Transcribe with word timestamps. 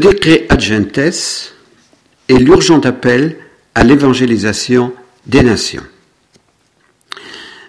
décret 0.00 0.46
ad 0.48 0.60
gentes 0.60 0.98
est 2.28 2.38
l'urgent 2.38 2.80
appel 2.80 3.36
à 3.74 3.84
l'évangélisation 3.84 4.94
des 5.26 5.42
nations. 5.42 5.84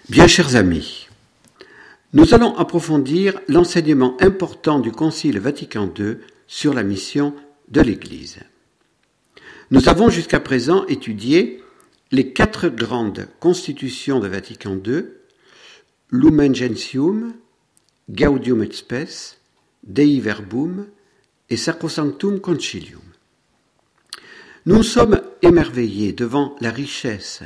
Bien 0.07 0.27
chers 0.27 0.55
amis, 0.55 1.07
nous 2.13 2.33
allons 2.33 2.55
approfondir 2.55 3.39
l'enseignement 3.49 4.15
important 4.21 4.79
du 4.79 4.91
Concile 4.91 5.39
Vatican 5.39 5.91
II 5.99 6.17
sur 6.47 6.73
la 6.73 6.83
mission 6.83 7.35
de 7.67 7.81
l'Église. 7.81 8.39
Nous 9.69 9.89
avons 9.89 10.09
jusqu'à 10.09 10.39
présent 10.39 10.85
étudié 10.87 11.61
les 12.11 12.31
quatre 12.31 12.69
grandes 12.69 13.27
constitutions 13.41 14.19
de 14.19 14.29
Vatican 14.29 14.79
II, 14.85 15.03
Lumen 16.11 16.55
Gentium, 16.55 17.33
Gaudium 18.09 18.63
et 18.63 18.71
Spes, 18.71 19.37
Dei 19.83 20.21
Verbum 20.21 20.85
et 21.51 21.57
Sacrosanctum 21.57 22.39
Concilium. 22.39 23.01
Nous 24.65 24.83
sommes 24.83 25.21
émerveillés 25.41 26.13
devant 26.13 26.55
la 26.61 26.71
richesse 26.71 27.43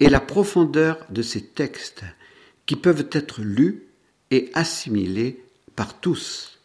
et 0.00 0.08
la 0.08 0.20
profondeur 0.20 0.98
de 1.10 1.22
ces 1.22 1.42
textes 1.42 2.02
qui 2.66 2.74
peuvent 2.74 3.08
être 3.12 3.40
lus 3.40 3.84
et 4.32 4.50
assimilés 4.54 5.44
par 5.76 6.00
tous. 6.00 6.58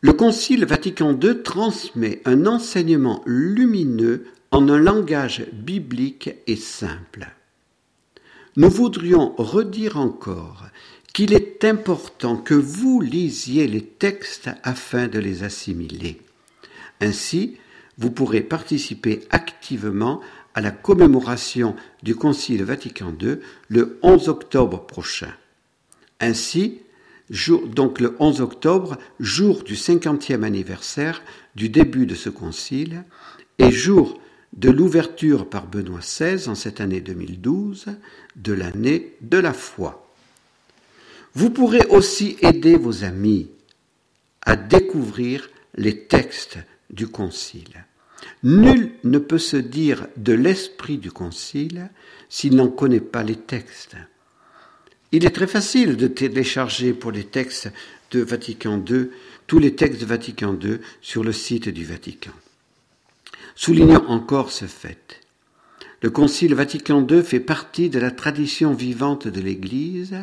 Le 0.00 0.12
Concile 0.12 0.66
Vatican 0.66 1.18
II 1.18 1.42
transmet 1.42 2.20
un 2.24 2.46
enseignement 2.46 3.22
lumineux 3.24 4.26
en 4.50 4.68
un 4.68 4.78
langage 4.78 5.46
biblique 5.52 6.30
et 6.48 6.56
simple. 6.56 7.28
Nous 8.56 8.70
voudrions 8.70 9.34
redire 9.36 9.98
encore 9.98 10.66
qu'il 11.18 11.34
est 11.34 11.64
important 11.64 12.36
que 12.36 12.54
vous 12.54 13.00
lisiez 13.00 13.66
les 13.66 13.82
textes 13.82 14.50
afin 14.62 15.08
de 15.08 15.18
les 15.18 15.42
assimiler. 15.42 16.20
Ainsi, 17.00 17.56
vous 17.96 18.12
pourrez 18.12 18.40
participer 18.40 19.22
activement 19.30 20.20
à 20.54 20.60
la 20.60 20.70
commémoration 20.70 21.74
du 22.04 22.14
Concile 22.14 22.62
Vatican 22.62 23.12
II 23.20 23.38
le 23.66 23.98
11 24.02 24.28
octobre 24.28 24.86
prochain. 24.86 25.32
Ainsi, 26.20 26.82
donc 27.66 27.98
le 27.98 28.14
11 28.20 28.40
octobre, 28.40 28.96
jour 29.18 29.64
du 29.64 29.74
cinquantième 29.74 30.44
anniversaire 30.44 31.24
du 31.56 31.68
début 31.68 32.06
de 32.06 32.14
ce 32.14 32.30
concile, 32.30 33.02
et 33.58 33.72
jour 33.72 34.20
de 34.52 34.70
l'ouverture 34.70 35.50
par 35.50 35.66
Benoît 35.66 35.98
XVI 35.98 36.48
en 36.48 36.54
cette 36.54 36.80
année 36.80 37.00
2012 37.00 37.86
de 38.36 38.52
l'année 38.52 39.16
de 39.20 39.38
la 39.38 39.52
foi. 39.52 40.07
Vous 41.34 41.50
pourrez 41.50 41.84
aussi 41.86 42.36
aider 42.42 42.76
vos 42.76 43.04
amis 43.04 43.50
à 44.42 44.56
découvrir 44.56 45.48
les 45.76 46.06
textes 46.06 46.58
du 46.90 47.08
concile. 47.08 47.84
Nul 48.42 48.92
ne 49.04 49.18
peut 49.18 49.38
se 49.38 49.56
dire 49.56 50.06
de 50.16 50.32
l'esprit 50.32 50.98
du 50.98 51.10
concile 51.10 51.90
s'il 52.28 52.56
n'en 52.56 52.68
connaît 52.68 53.00
pas 53.00 53.22
les 53.22 53.36
textes. 53.36 53.96
Il 55.12 55.24
est 55.24 55.30
très 55.30 55.46
facile 55.46 55.96
de 55.96 56.06
télécharger 56.06 56.92
pour 56.92 57.12
les 57.12 57.24
textes 57.24 57.70
de 58.10 58.20
Vatican 58.20 58.82
II 58.88 59.10
tous 59.46 59.58
les 59.58 59.74
textes 59.74 60.00
de 60.00 60.06
Vatican 60.06 60.56
II 60.62 60.78
sur 61.00 61.24
le 61.24 61.32
site 61.32 61.68
du 61.68 61.84
Vatican. 61.84 62.32
Soulignons 63.54 64.04
encore 64.08 64.52
ce 64.52 64.66
fait. 64.66 65.20
Le 66.00 66.10
Concile 66.10 66.54
Vatican 66.54 67.04
II 67.08 67.22
fait 67.24 67.40
partie 67.40 67.90
de 67.90 67.98
la 67.98 68.12
tradition 68.12 68.72
vivante 68.72 69.26
de 69.26 69.40
l'Église. 69.40 70.14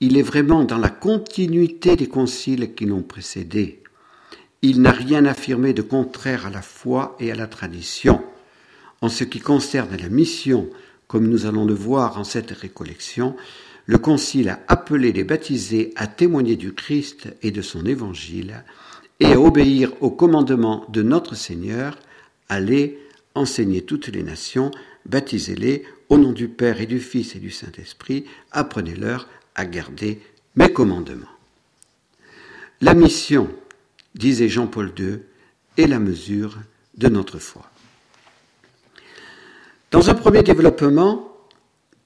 Il 0.00 0.18
est 0.18 0.22
vraiment 0.22 0.64
dans 0.64 0.78
la 0.78 0.90
continuité 0.90 1.96
des 1.96 2.08
conciles 2.08 2.74
qui 2.74 2.84
l'ont 2.84 3.02
précédé. 3.02 3.82
Il 4.60 4.82
n'a 4.82 4.90
rien 4.92 5.24
affirmé 5.24 5.72
de 5.72 5.82
contraire 5.82 6.46
à 6.46 6.50
la 6.50 6.62
foi 6.62 7.16
et 7.18 7.30
à 7.32 7.34
la 7.34 7.46
tradition. 7.46 8.22
En 9.00 9.08
ce 9.08 9.24
qui 9.24 9.40
concerne 9.40 9.96
la 9.96 10.08
mission, 10.08 10.68
comme 11.06 11.28
nous 11.28 11.46
allons 11.46 11.64
le 11.64 11.74
voir 11.74 12.18
en 12.18 12.24
cette 12.24 12.50
récollection, 12.50 13.36
le 13.86 13.98
Concile 13.98 14.48
a 14.48 14.60
appelé 14.68 15.12
les 15.12 15.24
baptisés 15.24 15.92
à 15.96 16.06
témoigner 16.06 16.56
du 16.56 16.72
Christ 16.72 17.28
et 17.42 17.50
de 17.50 17.62
son 17.62 17.86
évangile 17.86 18.64
et 19.20 19.32
à 19.32 19.40
obéir 19.40 19.92
au 20.00 20.10
commandement 20.10 20.84
de 20.90 21.02
notre 21.02 21.36
Seigneur, 21.36 21.98
allez 22.48 22.98
enseigner 23.34 23.82
toutes 23.82 24.08
les 24.08 24.22
nations, 24.22 24.70
baptisez-les 25.06 25.84
au 26.08 26.18
nom 26.18 26.32
du 26.32 26.48
Père 26.48 26.80
et 26.80 26.86
du 26.86 27.00
Fils 27.00 27.36
et 27.36 27.38
du 27.38 27.50
Saint-Esprit, 27.50 28.24
apprenez-leur 28.50 29.28
à 29.56 29.64
garder 29.64 30.20
mes 30.54 30.72
commandements. 30.72 31.26
La 32.80 32.94
mission, 32.94 33.48
disait 34.14 34.48
Jean-Paul 34.48 34.92
II, 34.96 35.18
est 35.76 35.86
la 35.86 35.98
mesure 35.98 36.58
de 36.96 37.08
notre 37.08 37.38
foi. 37.38 37.68
Dans 39.90 40.10
un 40.10 40.14
premier 40.14 40.42
développement, 40.42 41.32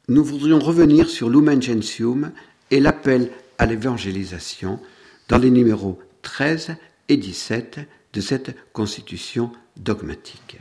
nous 0.09 0.25
voudrions 0.25 0.59
revenir 0.59 1.09
sur 1.09 1.28
Lumen 1.28 1.60
Gentium 1.60 2.33
et 2.71 2.81
l'appel 2.81 3.31
à 3.59 3.66
l'évangélisation 3.66 4.81
dans 5.28 5.39
les 5.39 5.50
numéros 5.50 5.99
13 6.22 6.77
et 7.09 7.16
17 7.16 7.81
de 8.12 8.21
cette 8.21 8.56
constitution 8.72 9.53
dogmatique. 9.77 10.59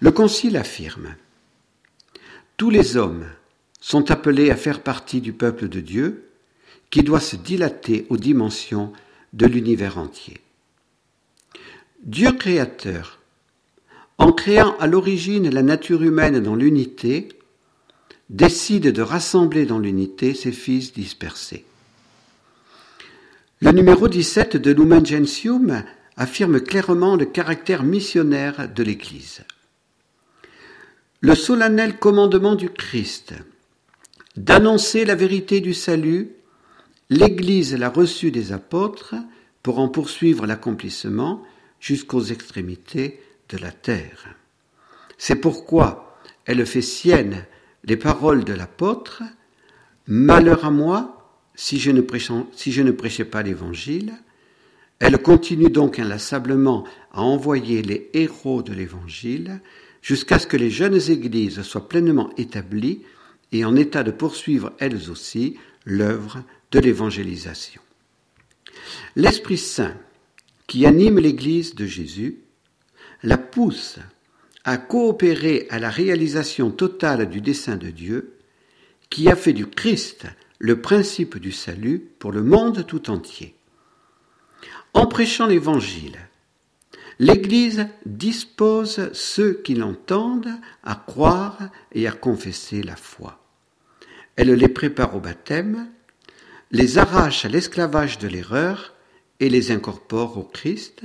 Le 0.00 0.10
Concile 0.10 0.56
affirme 0.56 1.14
Tous 2.56 2.70
les 2.70 2.96
hommes 2.96 3.26
sont 3.80 4.10
appelés 4.10 4.50
à 4.50 4.56
faire 4.56 4.82
partie 4.82 5.20
du 5.20 5.32
peuple 5.32 5.68
de 5.68 5.80
Dieu 5.80 6.28
qui 6.90 7.02
doit 7.02 7.20
se 7.20 7.36
dilater 7.36 8.06
aux 8.10 8.16
dimensions 8.16 8.92
de 9.32 9.46
l'univers 9.46 9.98
entier. 9.98 10.40
Dieu 12.02 12.32
créateur, 12.32 13.20
en 14.18 14.32
créant 14.32 14.76
à 14.78 14.86
l'origine 14.86 15.48
la 15.50 15.62
nature 15.62 16.02
humaine 16.02 16.40
dans 16.40 16.56
l'unité, 16.56 17.28
décide 18.28 18.92
de 18.92 19.02
rassembler 19.02 19.66
dans 19.66 19.78
l'unité 19.78 20.34
ses 20.34 20.52
fils 20.52 20.92
dispersés. 20.92 21.64
Le 23.60 23.72
numéro 23.72 24.08
17 24.08 24.56
de 24.56 24.72
Lumen 24.72 25.04
Gentium 25.04 25.84
affirme 26.16 26.60
clairement 26.60 27.16
le 27.16 27.26
caractère 27.26 27.82
missionnaire 27.82 28.68
de 28.72 28.82
l'Église. 28.82 29.42
Le 31.20 31.34
solennel 31.34 31.98
commandement 31.98 32.54
du 32.54 32.70
Christ 32.70 33.34
d'annoncer 34.36 35.04
la 35.04 35.14
vérité 35.14 35.60
du 35.60 35.74
salut, 35.74 36.30
l'Église 37.08 37.76
l'a 37.76 37.88
reçu 37.88 38.30
des 38.30 38.52
apôtres 38.52 39.14
pour 39.62 39.78
en 39.78 39.88
poursuivre 39.88 40.46
l'accomplissement 40.46 41.42
jusqu'aux 41.80 42.22
extrémités 42.22 43.20
de 43.48 43.58
la 43.58 43.72
terre. 43.72 44.34
C'est 45.18 45.36
pourquoi 45.36 46.18
elle 46.46 46.64
fait 46.66 46.82
sienne 46.82 47.44
les 47.84 47.96
paroles 47.96 48.44
de 48.44 48.52
l'apôtre, 48.52 49.22
Malheur 50.06 50.64
à 50.64 50.70
moi 50.72 51.16
si 51.54 51.78
je 51.78 51.92
ne 51.92 52.90
prêchais 52.90 53.24
pas 53.24 53.42
l'Évangile. 53.42 54.12
Elle 54.98 55.18
continue 55.18 55.70
donc 55.70 56.00
inlassablement 56.00 56.84
à 57.12 57.22
envoyer 57.22 57.82
les 57.82 58.10
héros 58.12 58.62
de 58.62 58.72
l'Évangile 58.72 59.60
jusqu'à 60.02 60.38
ce 60.38 60.48
que 60.48 60.56
les 60.56 60.70
jeunes 60.70 61.00
églises 61.10 61.62
soient 61.62 61.88
pleinement 61.88 62.30
établies 62.36 63.02
et 63.52 63.64
en 63.64 63.76
état 63.76 64.02
de 64.02 64.10
poursuivre 64.10 64.72
elles 64.78 65.10
aussi 65.10 65.56
l'œuvre 65.84 66.42
de 66.70 66.78
l'évangélisation. 66.78 67.80
L'Esprit 69.16 69.58
Saint, 69.58 69.96
qui 70.66 70.86
anime 70.86 71.18
l'Église 71.18 71.74
de 71.74 71.86
Jésus, 71.86 72.38
la 73.22 73.38
pousse 73.38 73.98
à 74.64 74.76
coopérer 74.76 75.66
à 75.70 75.78
la 75.78 75.90
réalisation 75.90 76.70
totale 76.70 77.28
du 77.28 77.40
dessein 77.40 77.76
de 77.76 77.90
Dieu, 77.90 78.36
qui 79.08 79.28
a 79.28 79.36
fait 79.36 79.52
du 79.52 79.66
Christ 79.66 80.26
le 80.58 80.80
principe 80.80 81.38
du 81.38 81.52
salut 81.52 82.10
pour 82.18 82.32
le 82.32 82.42
monde 82.42 82.86
tout 82.86 83.10
entier. 83.10 83.54
En 84.92 85.06
prêchant 85.06 85.46
l'Évangile, 85.46 86.18
l'Église 87.18 87.86
dispose 88.06 89.10
ceux 89.12 89.54
qui 89.54 89.74
l'entendent 89.74 90.54
à 90.82 90.94
croire 90.94 91.58
et 91.92 92.06
à 92.06 92.12
confesser 92.12 92.82
la 92.82 92.96
foi. 92.96 93.39
Elle 94.36 94.52
les 94.52 94.68
prépare 94.68 95.16
au 95.16 95.20
baptême, 95.20 95.90
les 96.70 96.98
arrache 96.98 97.44
à 97.44 97.48
l'esclavage 97.48 98.18
de 98.18 98.28
l'erreur 98.28 98.94
et 99.40 99.48
les 99.48 99.70
incorpore 99.70 100.38
au 100.38 100.44
Christ 100.44 101.02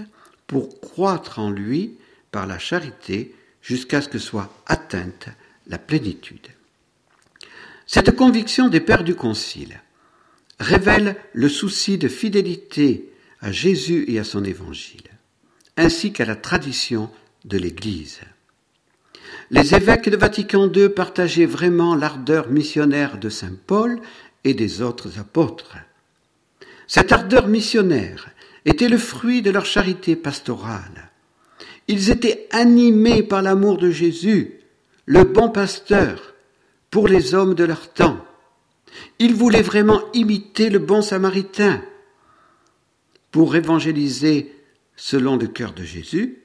pour 0.48 0.80
croître 0.80 1.40
en 1.40 1.50
lui 1.50 1.98
par 2.32 2.46
la 2.46 2.60
charité 2.60 3.34
jusqu'à 3.62 4.02
ce 4.02 4.10
que 4.10 4.20
soit 4.20 4.54
atteinte 4.68 5.28
la 5.68 5.78
plénitude. 5.78 6.48
Cette 7.88 8.16
conviction 8.16 8.68
des 8.68 8.80
pères 8.80 9.04
du 9.04 9.16
Concile 9.16 9.82
révèle 10.60 11.16
le 11.34 11.50
souci 11.50 11.98
de 11.98 12.08
fidélité 12.08 13.12
à 13.42 13.52
Jésus 13.52 14.06
et 14.08 14.20
à 14.20 14.24
son 14.24 14.44
évangile, 14.44 15.10
ainsi 15.78 16.14
qu'à 16.14 16.26
la 16.26 16.36
tradition 16.36 17.12
de 17.44 17.58
l'Église. 17.58 18.22
Les 19.52 19.76
évêques 19.76 20.10
de 20.10 20.18
Vatican 20.18 20.72
II 20.72 20.90
partageaient 20.90 21.46
vraiment 21.46 21.96
l'ardeur 21.96 22.50
missionnaire 22.50 23.20
de 23.20 23.30
Saint 23.30 23.56
Paul 23.68 24.00
et 24.44 24.54
des 24.54 24.82
autres 24.82 25.20
apôtres. 25.20 25.78
Cette 26.88 27.12
ardeur 27.12 27.48
missionnaire 27.48 28.30
était 28.66 28.90
le 28.90 28.98
fruit 28.98 29.42
de 29.42 29.52
leur 29.52 29.66
charité 29.66 30.16
pastorale. 30.16 31.12
Ils 31.88 32.10
étaient 32.10 32.48
animés 32.52 33.22
par 33.22 33.44
l'amour 33.44 33.78
de 33.78 33.92
Jésus, 33.92 34.60
le 35.06 35.24
bon 35.24 35.50
pasteur, 35.50 36.34
pour 36.90 37.08
les 37.08 37.36
hommes 37.36 37.54
de 37.54 37.64
leur 37.64 37.94
temps. 37.94 38.26
Ils 39.20 39.36
voulaient 39.36 39.62
vraiment 39.62 40.02
imiter 40.14 40.70
le 40.70 40.80
bon 40.80 41.02
samaritain. 41.04 41.84
Pour 43.32 43.56
évangéliser 43.56 44.56
selon 44.96 45.36
le 45.36 45.48
cœur 45.48 45.74
de 45.74 45.84
Jésus, 45.84 46.40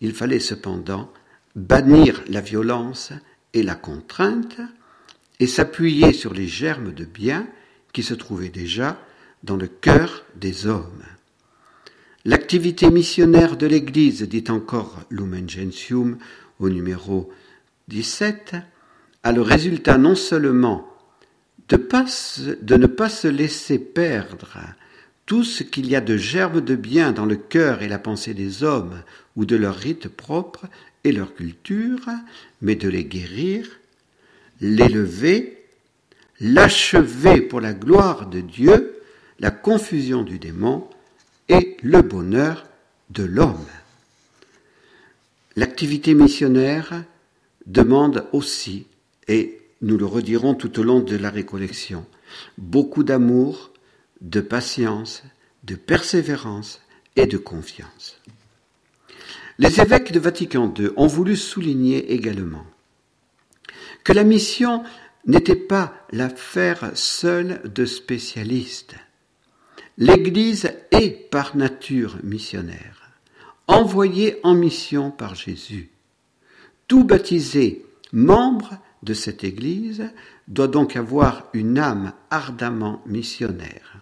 il 0.00 0.12
fallait 0.12 0.40
cependant 0.40 1.10
bannir 1.58 2.22
la 2.28 2.40
violence 2.40 3.12
et 3.52 3.62
la 3.62 3.74
contrainte 3.74 4.60
et 5.40 5.46
s'appuyer 5.46 6.12
sur 6.12 6.32
les 6.32 6.46
germes 6.46 6.92
de 6.92 7.04
bien 7.04 7.46
qui 7.92 8.02
se 8.02 8.14
trouvaient 8.14 8.48
déjà 8.48 9.00
dans 9.42 9.56
le 9.56 9.66
cœur 9.66 10.24
des 10.36 10.66
hommes. 10.66 11.04
L'activité 12.24 12.90
missionnaire 12.90 13.56
de 13.56 13.66
l'Église, 13.66 14.22
dit 14.22 14.44
encore 14.48 15.00
Lumen 15.10 15.48
Gentium 15.48 16.18
au 16.58 16.68
numéro 16.68 17.32
17, 17.88 18.56
a 19.22 19.32
le 19.32 19.42
résultat 19.42 19.98
non 19.98 20.14
seulement 20.14 20.88
de, 21.68 21.76
ne 21.76 22.86
pas 22.86 23.08
se 23.08 23.28
laisser 23.28 23.78
perdre 23.78 24.56
tout 25.26 25.44
ce 25.44 25.62
qu'il 25.62 25.86
y 25.86 25.96
a 25.96 26.00
de 26.00 26.16
germes 26.16 26.62
de 26.62 26.74
bien 26.74 27.12
dans 27.12 27.26
le 27.26 27.36
cœur 27.36 27.82
et 27.82 27.88
la 27.88 27.98
pensée 27.98 28.32
des 28.32 28.64
hommes 28.64 29.02
ou 29.36 29.44
de 29.44 29.56
leurs 29.56 29.76
rites 29.76 30.08
propres 30.08 30.66
et 31.04 31.12
leur 31.12 31.34
culture, 31.34 32.08
mais 32.60 32.74
de 32.74 32.88
les 32.88 33.04
guérir, 33.04 33.78
l'élever, 34.60 35.64
l'achever 36.40 37.40
pour 37.40 37.60
la 37.60 37.72
gloire 37.72 38.26
de 38.26 38.40
Dieu, 38.40 39.00
la 39.38 39.50
confusion 39.50 40.22
du 40.22 40.38
démon 40.38 40.88
et 41.48 41.76
le 41.82 42.02
bonheur 42.02 42.66
de 43.10 43.24
l'homme. 43.24 43.66
L'activité 45.56 46.14
missionnaire 46.14 47.04
demande 47.66 48.26
aussi, 48.32 48.86
et 49.26 49.60
nous 49.82 49.96
le 49.96 50.06
redirons 50.06 50.54
tout 50.54 50.78
au 50.78 50.82
long 50.82 51.00
de 51.00 51.16
la 51.16 51.30
récollection, 51.30 52.06
beaucoup 52.56 53.04
d'amour, 53.04 53.72
de 54.20 54.40
patience, 54.40 55.22
de 55.64 55.74
persévérance 55.74 56.80
et 57.16 57.26
de 57.26 57.38
confiance. 57.38 58.20
Les 59.58 59.80
évêques 59.80 60.12
de 60.12 60.20
Vatican 60.20 60.72
II 60.78 60.90
ont 60.96 61.08
voulu 61.08 61.36
souligner 61.36 62.12
également 62.12 62.64
que 64.04 64.12
la 64.12 64.22
mission 64.22 64.84
n'était 65.26 65.56
pas 65.56 65.94
l'affaire 66.12 66.92
seule 66.94 67.60
de 67.64 67.84
spécialistes. 67.84 68.94
L'Église 69.98 70.70
est 70.92 71.10
par 71.30 71.56
nature 71.56 72.18
missionnaire, 72.22 73.10
envoyée 73.66 74.38
en 74.44 74.54
mission 74.54 75.10
par 75.10 75.34
Jésus. 75.34 75.90
Tout 76.86 77.02
baptisé 77.02 77.84
membre 78.12 78.78
de 79.02 79.12
cette 79.12 79.42
Église 79.42 80.04
doit 80.46 80.68
donc 80.68 80.94
avoir 80.94 81.48
une 81.52 81.78
âme 81.80 82.12
ardemment 82.30 83.02
missionnaire. 83.06 83.98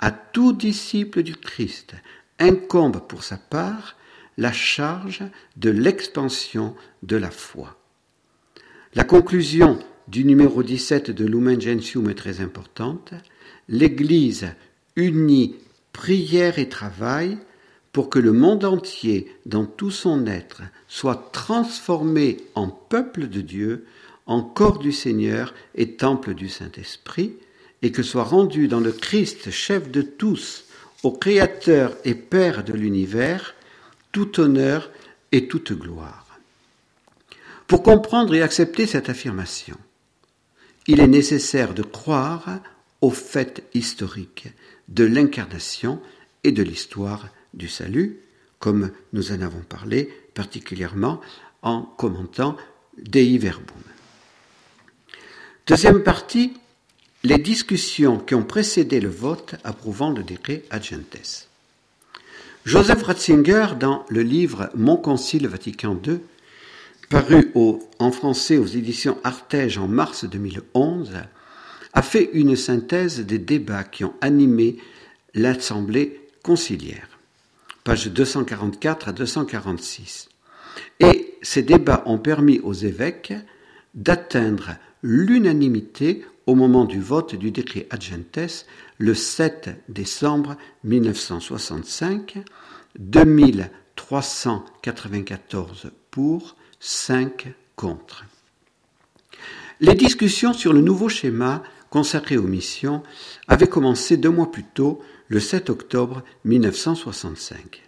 À 0.00 0.10
tout 0.10 0.52
disciple 0.52 1.22
du 1.22 1.36
Christ 1.36 1.94
incombe 2.40 3.00
pour 3.06 3.22
sa 3.22 3.36
part 3.36 3.96
la 4.38 4.52
charge 4.52 5.22
de 5.56 5.70
l'expansion 5.70 6.74
de 7.02 7.16
la 7.16 7.30
foi. 7.30 7.76
La 8.94 9.04
conclusion 9.04 9.78
du 10.08 10.24
numéro 10.24 10.62
17 10.62 11.10
de 11.10 11.24
Lumen 11.24 11.60
Gentium 11.60 12.08
est 12.10 12.14
très 12.14 12.40
importante. 12.40 13.14
L'Église 13.68 14.48
unit 14.96 15.56
prière 15.92 16.58
et 16.58 16.68
travail 16.68 17.38
pour 17.92 18.08
que 18.08 18.18
le 18.18 18.32
monde 18.32 18.64
entier, 18.64 19.34
dans 19.44 19.66
tout 19.66 19.90
son 19.90 20.26
être, 20.26 20.62
soit 20.88 21.30
transformé 21.32 22.38
en 22.54 22.68
peuple 22.68 23.28
de 23.28 23.42
Dieu, 23.42 23.84
en 24.26 24.42
corps 24.42 24.78
du 24.78 24.92
Seigneur 24.92 25.54
et 25.74 25.92
temple 25.92 26.34
du 26.34 26.48
Saint-Esprit, 26.48 27.34
et 27.82 27.92
que 27.92 28.02
soit 28.02 28.24
rendu 28.24 28.68
dans 28.68 28.80
le 28.80 28.92
Christ, 28.92 29.50
chef 29.50 29.90
de 29.90 30.00
tous, 30.00 30.64
au 31.02 31.12
Créateur 31.12 31.96
et 32.04 32.14
Père 32.14 32.64
de 32.64 32.72
l'univers, 32.72 33.54
tout 34.12 34.40
honneur 34.40 34.90
et 35.32 35.48
toute 35.48 35.72
gloire. 35.72 36.26
Pour 37.66 37.82
comprendre 37.82 38.34
et 38.34 38.42
accepter 38.42 38.86
cette 38.86 39.08
affirmation, 39.08 39.76
il 40.86 41.00
est 41.00 41.08
nécessaire 41.08 41.74
de 41.74 41.82
croire 41.82 42.60
au 43.00 43.10
fait 43.10 43.64
historique 43.74 44.48
de 44.88 45.04
l'incarnation 45.04 46.00
et 46.44 46.52
de 46.52 46.62
l'histoire 46.62 47.28
du 47.54 47.68
salut, 47.68 48.18
comme 48.58 48.90
nous 49.12 49.32
en 49.32 49.40
avons 49.40 49.62
parlé 49.62 50.12
particulièrement 50.34 51.20
en 51.62 51.82
commentant 51.82 52.56
Dei 52.98 53.38
Verbum. 53.38 53.82
Deuxième 55.66 56.02
partie, 56.02 56.52
les 57.22 57.38
discussions 57.38 58.18
qui 58.18 58.34
ont 58.34 58.44
précédé 58.44 59.00
le 59.00 59.08
vote 59.08 59.54
approuvant 59.64 60.10
le 60.10 60.22
décret 60.22 60.64
Agentes. 60.70 61.48
Joseph 62.64 63.02
Ratzinger, 63.02 63.74
dans 63.78 64.06
le 64.08 64.22
livre 64.22 64.70
Mon 64.76 64.96
Concile 64.96 65.48
Vatican 65.48 65.98
II, 66.06 66.20
paru 67.10 67.52
en 67.98 68.12
français 68.12 68.56
aux 68.56 68.66
éditions 68.66 69.18
Artege 69.24 69.78
en 69.78 69.88
mars 69.88 70.24
2011, 70.24 71.10
a 71.92 72.02
fait 72.02 72.30
une 72.34 72.54
synthèse 72.54 73.18
des 73.18 73.40
débats 73.40 73.82
qui 73.82 74.04
ont 74.04 74.14
animé 74.20 74.76
l'Assemblée 75.34 76.20
conciliaire, 76.44 77.08
pages 77.82 78.06
244 78.06 79.08
à 79.08 79.12
246. 79.12 80.28
Et 81.00 81.34
ces 81.42 81.62
débats 81.62 82.04
ont 82.06 82.18
permis 82.18 82.60
aux 82.60 82.74
évêques 82.74 83.34
d'atteindre 83.94 84.76
l'unanimité 85.02 86.24
au 86.46 86.54
moment 86.54 86.84
du 86.84 87.00
vote 87.00 87.34
du 87.34 87.50
décret 87.50 87.88
Agentes 87.90 88.66
le 89.02 89.14
7 89.14 89.70
décembre 89.88 90.56
1965, 90.84 92.38
2394 93.00 95.90
pour, 96.12 96.54
5 96.78 97.52
contre. 97.74 98.24
Les 99.80 99.96
discussions 99.96 100.52
sur 100.52 100.72
le 100.72 100.82
nouveau 100.82 101.08
schéma 101.08 101.64
consacré 101.90 102.36
aux 102.36 102.46
missions 102.46 103.02
avaient 103.48 103.66
commencé 103.66 104.16
deux 104.16 104.30
mois 104.30 104.52
plus 104.52 104.62
tôt, 104.62 105.02
le 105.26 105.40
7 105.40 105.68
octobre 105.68 106.22
1965. 106.44 107.82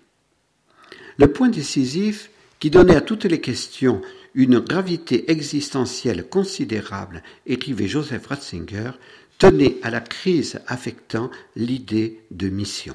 Le 1.16 1.28
point 1.28 1.48
décisif 1.48 2.28
qui 2.58 2.70
donnait 2.70 2.96
à 2.96 3.00
toutes 3.00 3.26
les 3.26 3.40
questions 3.40 4.02
une 4.34 4.58
gravité 4.58 5.30
existentielle 5.30 6.28
considérable, 6.28 7.22
écrivait 7.46 7.86
Joseph 7.86 8.26
Ratzinger, 8.26 8.90
tenait 9.38 9.76
à 9.82 9.90
la 9.90 10.00
crise 10.00 10.60
affectant 10.66 11.30
l'idée 11.56 12.20
de 12.30 12.48
mission. 12.48 12.94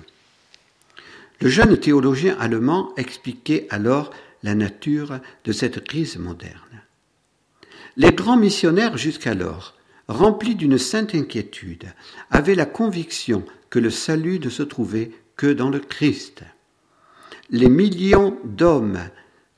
Le 1.41 1.49
jeune 1.49 1.77
théologien 1.77 2.35
allemand 2.39 2.93
expliquait 2.97 3.67
alors 3.69 4.11
la 4.43 4.55
nature 4.55 5.19
de 5.45 5.51
cette 5.51 5.83
crise 5.83 6.17
moderne. 6.17 6.83
Les 7.97 8.11
grands 8.11 8.37
missionnaires 8.37 8.97
jusqu'alors, 8.97 9.75
remplis 10.07 10.55
d'une 10.55 10.77
sainte 10.77 11.15
inquiétude, 11.15 11.93
avaient 12.31 12.55
la 12.55 12.65
conviction 12.65 13.43
que 13.69 13.79
le 13.79 13.89
salut 13.89 14.39
ne 14.39 14.49
se 14.49 14.63
trouvait 14.63 15.11
que 15.35 15.47
dans 15.47 15.69
le 15.69 15.79
Christ. 15.79 16.43
Les 17.49 17.69
millions 17.69 18.37
d'hommes 18.43 18.99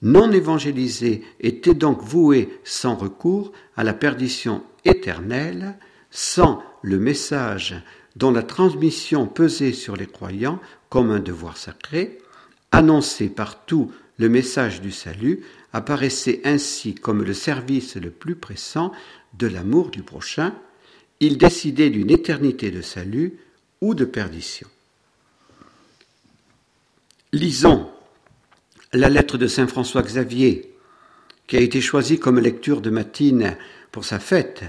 non 0.01 0.31
évangélisés 0.31 1.23
étaient 1.39 1.73
donc 1.73 2.01
voués 2.01 2.59
sans 2.63 2.95
recours 2.95 3.51
à 3.75 3.83
la 3.83 3.93
perdition 3.93 4.63
éternelle, 4.85 5.75
sans 6.11 6.63
le 6.81 6.99
message 6.99 7.75
dont 8.15 8.31
la 8.31 8.43
transmission 8.43 9.25
pesait 9.25 9.73
sur 9.73 9.95
les 9.95 10.07
croyants 10.07 10.59
comme 10.89 11.11
un 11.11 11.19
devoir 11.19 11.57
sacré, 11.57 12.19
annoncé 12.71 13.29
partout 13.29 13.91
le 14.17 14.29
message 14.29 14.81
du 14.81 14.91
salut 14.91 15.43
apparaissait 15.73 16.41
ainsi 16.43 16.93
comme 16.93 17.23
le 17.23 17.33
service 17.33 17.95
le 17.95 18.11
plus 18.11 18.35
pressant 18.35 18.91
de 19.37 19.47
l'amour 19.47 19.89
du 19.89 20.03
prochain, 20.03 20.53
il 21.21 21.37
décidait 21.37 21.89
d'une 21.89 22.11
éternité 22.11 22.71
de 22.71 22.81
salut 22.81 23.37
ou 23.79 23.95
de 23.95 24.05
perdition. 24.05 24.67
Lisons 27.31 27.89
la 28.93 29.09
lettre 29.09 29.37
de 29.37 29.47
Saint 29.47 29.67
François 29.67 30.01
Xavier, 30.01 30.73
qui 31.47 31.55
a 31.55 31.61
été 31.61 31.79
choisie 31.79 32.19
comme 32.19 32.39
lecture 32.39 32.81
de 32.81 32.89
matine 32.89 33.55
pour 33.91 34.03
sa 34.03 34.19
fête. 34.19 34.63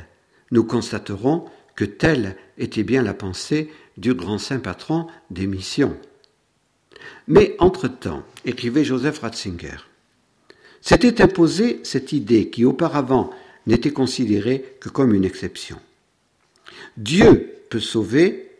Nous 0.52 0.64
constaterons 0.64 1.46
que 1.74 1.84
telle 1.84 2.36
était 2.58 2.84
bien 2.84 3.02
la 3.02 3.14
pensée 3.14 3.72
du 3.96 4.14
grand 4.14 4.38
saint 4.38 4.60
patron 4.60 5.06
des 5.30 5.46
missions. 5.46 5.96
Mais 7.26 7.56
entre-temps, 7.58 8.22
écrivait 8.44 8.84
Joseph 8.84 9.18
Ratzinger, 9.20 9.78
s'était 10.80 11.22
imposée 11.22 11.80
cette 11.84 12.12
idée 12.12 12.50
qui 12.50 12.64
auparavant 12.64 13.30
n'était 13.66 13.92
considérée 13.92 14.76
que 14.80 14.88
comme 14.88 15.14
une 15.14 15.24
exception. 15.24 15.80
Dieu 16.96 17.54
peut 17.70 17.80
sauver 17.80 18.50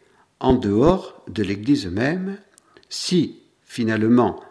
en 0.41 0.55
dehors 0.55 1.23
de 1.29 1.43
l'Église 1.43 1.87
même 1.87 2.39
si, 2.89 3.41
finalement, 3.65 4.43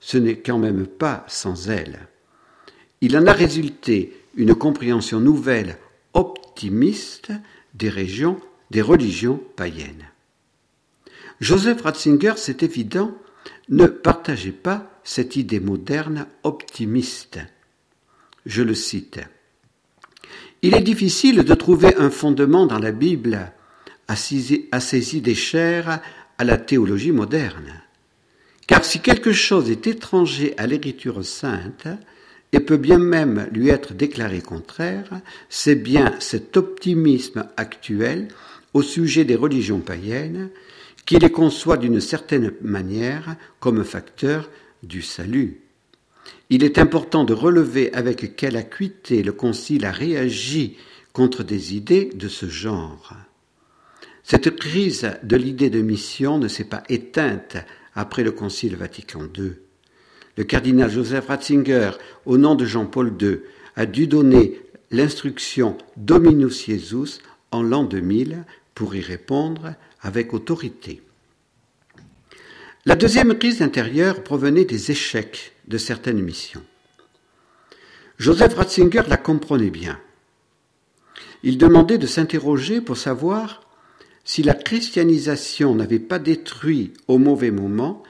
ce 0.00 0.18
n'est 0.18 0.38
quand 0.38 0.58
même 0.58 0.86
pas 0.86 1.24
sans 1.28 1.70
elle. 1.70 2.08
Il 3.00 3.16
en 3.16 3.26
a 3.26 3.32
résulté 3.32 4.16
une 4.34 4.54
compréhension 4.54 5.20
nouvelle, 5.20 5.78
optimiste 6.14 7.32
des 7.74 7.88
régions, 7.88 8.40
des 8.70 8.82
religions 8.82 9.42
païennes. 9.56 10.08
Joseph 11.40 11.82
Ratzinger, 11.82 12.34
c'est 12.36 12.62
évident, 12.62 13.14
ne 13.68 13.86
partageait 13.86 14.52
pas 14.52 15.00
cette 15.04 15.36
idée 15.36 15.60
moderne 15.60 16.26
optimiste. 16.42 17.38
Je 18.44 18.62
le 18.62 18.74
cite. 18.74 19.20
Il 20.62 20.74
est 20.74 20.82
difficile 20.82 21.42
de 21.44 21.54
trouver 21.54 21.96
un 21.96 22.10
fondement 22.10 22.66
dans 22.66 22.78
la 22.78 22.92
Bible 22.92 23.52
à 24.08 24.16
ces 24.16 25.16
idées 25.16 25.34
chères 25.34 26.00
à 26.36 26.44
la 26.44 26.58
théologie 26.58 27.12
moderne. 27.12 27.82
Car 28.66 28.84
si 28.84 29.00
quelque 29.00 29.32
chose 29.32 29.70
est 29.70 29.86
étranger 29.86 30.54
à 30.58 30.66
l'écriture 30.66 31.24
sainte, 31.24 31.88
et 32.52 32.60
peut 32.60 32.76
bien 32.76 32.98
même 32.98 33.48
lui 33.52 33.68
être 33.68 33.94
déclaré 33.94 34.40
contraire, 34.40 35.20
c'est 35.48 35.76
bien 35.76 36.14
cet 36.18 36.56
optimisme 36.56 37.46
actuel 37.56 38.28
au 38.74 38.82
sujet 38.82 39.24
des 39.24 39.36
religions 39.36 39.80
païennes 39.80 40.50
qui 41.06 41.18
les 41.18 41.30
conçoit 41.30 41.76
d'une 41.76 42.00
certaine 42.00 42.52
manière 42.62 43.36
comme 43.58 43.84
facteur 43.84 44.48
du 44.82 45.02
salut. 45.02 45.60
Il 46.50 46.64
est 46.64 46.78
important 46.78 47.24
de 47.24 47.32
relever 47.32 47.92
avec 47.92 48.36
quelle 48.36 48.56
acuité 48.56 49.22
le 49.22 49.32
Concile 49.32 49.84
a 49.84 49.92
réagi 49.92 50.76
contre 51.12 51.42
des 51.42 51.74
idées 51.74 52.10
de 52.14 52.28
ce 52.28 52.46
genre. 52.46 53.14
Cette 54.22 54.56
crise 54.56 55.10
de 55.22 55.36
l'idée 55.36 55.70
de 55.70 55.80
mission 55.80 56.38
ne 56.38 56.48
s'est 56.48 56.64
pas 56.64 56.82
éteinte 56.88 57.56
après 57.94 58.22
le 58.22 58.32
Concile 58.32 58.76
Vatican 58.76 59.22
II. 59.36 59.52
Le 60.36 60.44
cardinal 60.44 60.90
Joseph 60.90 61.26
Ratzinger, 61.26 61.92
au 62.26 62.38
nom 62.38 62.54
de 62.54 62.64
Jean-Paul 62.64 63.12
II, 63.20 63.40
a 63.76 63.86
dû 63.86 64.06
donner 64.06 64.60
l'instruction 64.90 65.76
Dominus 65.96 66.66
Jesus 66.66 67.20
en 67.50 67.62
l'an 67.62 67.84
2000 67.84 68.44
pour 68.74 68.94
y 68.94 69.00
répondre 69.00 69.74
avec 70.00 70.32
autorité. 70.32 71.02
La 72.86 72.96
deuxième 72.96 73.36
crise 73.36 73.60
intérieure 73.60 74.22
provenait 74.22 74.64
des 74.64 74.90
échecs 74.90 75.52
de 75.68 75.76
certaines 75.76 76.22
missions. 76.22 76.64
Joseph 78.18 78.54
Ratzinger 78.54 79.02
la 79.08 79.16
comprenait 79.16 79.70
bien. 79.70 80.00
Il 81.42 81.58
demandait 81.58 81.98
de 81.98 82.06
s'interroger 82.06 82.80
pour 82.80 82.96
savoir 82.96 83.62
si 84.24 84.42
la 84.42 84.54
christianisation 84.54 85.74
n'avait 85.74 85.98
pas 85.98 86.18
détruit 86.18 86.92
au 87.08 87.18
mauvais 87.18 87.50
moment 87.50 88.02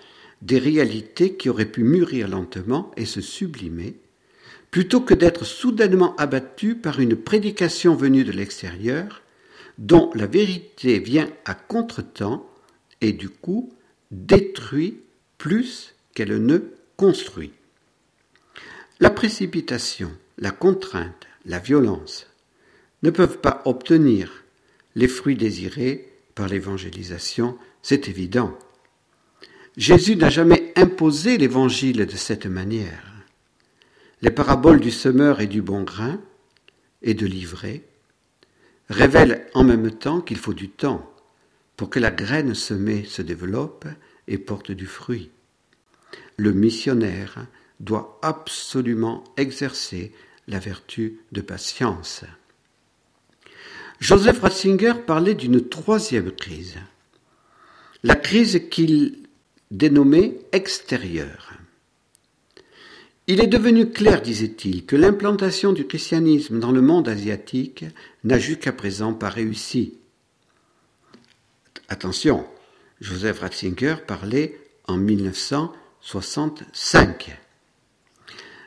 des 0.43 0.59
réalités 0.59 1.35
qui 1.35 1.49
auraient 1.49 1.65
pu 1.67 1.85
mûrir 1.85 2.29
lentement 2.29 2.91
et 2.97 3.05
se 3.05 3.21
sublimer, 3.21 3.97
plutôt 4.71 5.01
que 5.01 5.15
d'être 5.15 5.45
soudainement 5.45 6.15
abattu 6.17 6.75
par 6.75 7.01
une 7.01 7.17
prédication 7.17 7.95
venue 7.95 8.25
de 8.25 8.33
l'extérieur, 8.33 9.23
dont 9.79 10.11
la 10.15 10.27
vérité 10.27 10.99
vient 10.99 11.29
à 11.45 11.55
contretemps 11.55 12.49
et 13.01 13.13
du 13.13 13.29
coup 13.29 13.73
détruit 14.11 15.01
plus 15.39 15.95
qu'elle 16.15 16.45
ne 16.45 16.59
construit. 16.97 17.53
La 19.01 19.11
précipitation, 19.11 20.11
la 20.39 20.51
contrainte, 20.51 21.27
la 21.47 21.59
violence 21.59 22.27
ne 23.03 23.11
peuvent 23.11 23.39
pas 23.39 23.63
obtenir 23.65 24.45
les 24.95 25.09
fruits 25.09 25.37
désirés 25.37 26.13
par 26.35 26.49
l'évangélisation, 26.49 27.57
c'est 27.83 28.09
évident. 28.09 28.57
Jésus 29.81 30.15
n'a 30.15 30.29
jamais 30.29 30.75
imposé 30.77 31.39
l'évangile 31.39 32.05
de 32.05 32.17
cette 32.17 32.45
manière. 32.45 33.15
Les 34.21 34.31
paraboles 34.31 34.79
du 34.79 34.91
semeur 34.91 35.41
et 35.41 35.47
du 35.47 35.63
bon 35.63 35.85
grain 35.85 36.21
et 37.01 37.15
de 37.15 37.25
l'ivraie 37.25 37.83
révèlent 38.91 39.47
en 39.55 39.65
même 39.65 39.91
temps 39.91 40.21
qu'il 40.21 40.37
faut 40.37 40.53
du 40.53 40.69
temps 40.69 41.11
pour 41.79 41.89
que 41.89 41.99
la 41.99 42.11
graine 42.11 42.55
semée 42.55 43.07
se 43.07 43.23
développe 43.23 43.87
et 44.29 44.37
porte 44.37 44.71
du 44.71 44.85
fruit. 44.85 45.31
Le 46.37 46.53
missionnaire 46.53 47.47
doit 47.81 48.19
absolument 48.21 49.25
exercer 49.39 50.13
la 50.47 50.59
vertu 50.59 51.21
de 51.33 51.41
patience. 51.41 52.25
Joseph 53.99 54.41
Ratzinger 54.43 54.93
parlait 55.07 55.35
d'une 55.35 55.67
troisième 55.67 56.33
crise, 56.33 56.77
la 58.03 58.15
crise 58.15 58.69
qu'il 58.71 59.30
dénommée 59.71 60.39
extérieure. 60.53 61.53
Il 63.27 63.41
est 63.41 63.47
devenu 63.47 63.91
clair, 63.91 64.23
disait-il, 64.23 64.85
que 64.85 64.97
l'implantation 64.97 65.73
du 65.73 65.87
christianisme 65.87 66.59
dans 66.59 66.73
le 66.73 66.83
monde 66.83 67.09
asiatique 67.09 67.85
n'a 68.25 68.41
jusqu'à 68.41 68.73
présent 68.73 69.13
pas 69.13 69.29
réussi. 69.29 69.95
Attention, 71.89 72.45
Joseph 73.01 73.39
Ratzinger 73.41 73.97
parlait 74.07 74.59
en 74.89 74.97
1965. 74.97 77.39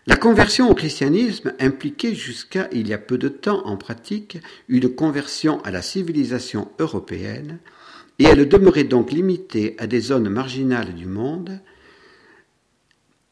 La 0.05 0.17
conversion 0.17 0.69
au 0.69 0.75
christianisme 0.75 1.53
impliquait 1.59 2.15
jusqu'à 2.15 2.67
il 2.71 2.87
y 2.87 2.93
a 2.93 2.97
peu 2.97 3.17
de 3.17 3.29
temps 3.29 3.65
en 3.65 3.77
pratique 3.77 4.37
une 4.67 4.93
conversion 4.93 5.61
à 5.63 5.71
la 5.71 5.81
civilisation 5.81 6.69
européenne 6.79 7.59
et 8.19 8.25
elle 8.25 8.47
demeurait 8.47 8.83
donc 8.83 9.11
limitée 9.11 9.75
à 9.79 9.87
des 9.87 9.99
zones 9.99 10.29
marginales 10.29 10.93
du 10.93 11.05
monde, 11.05 11.59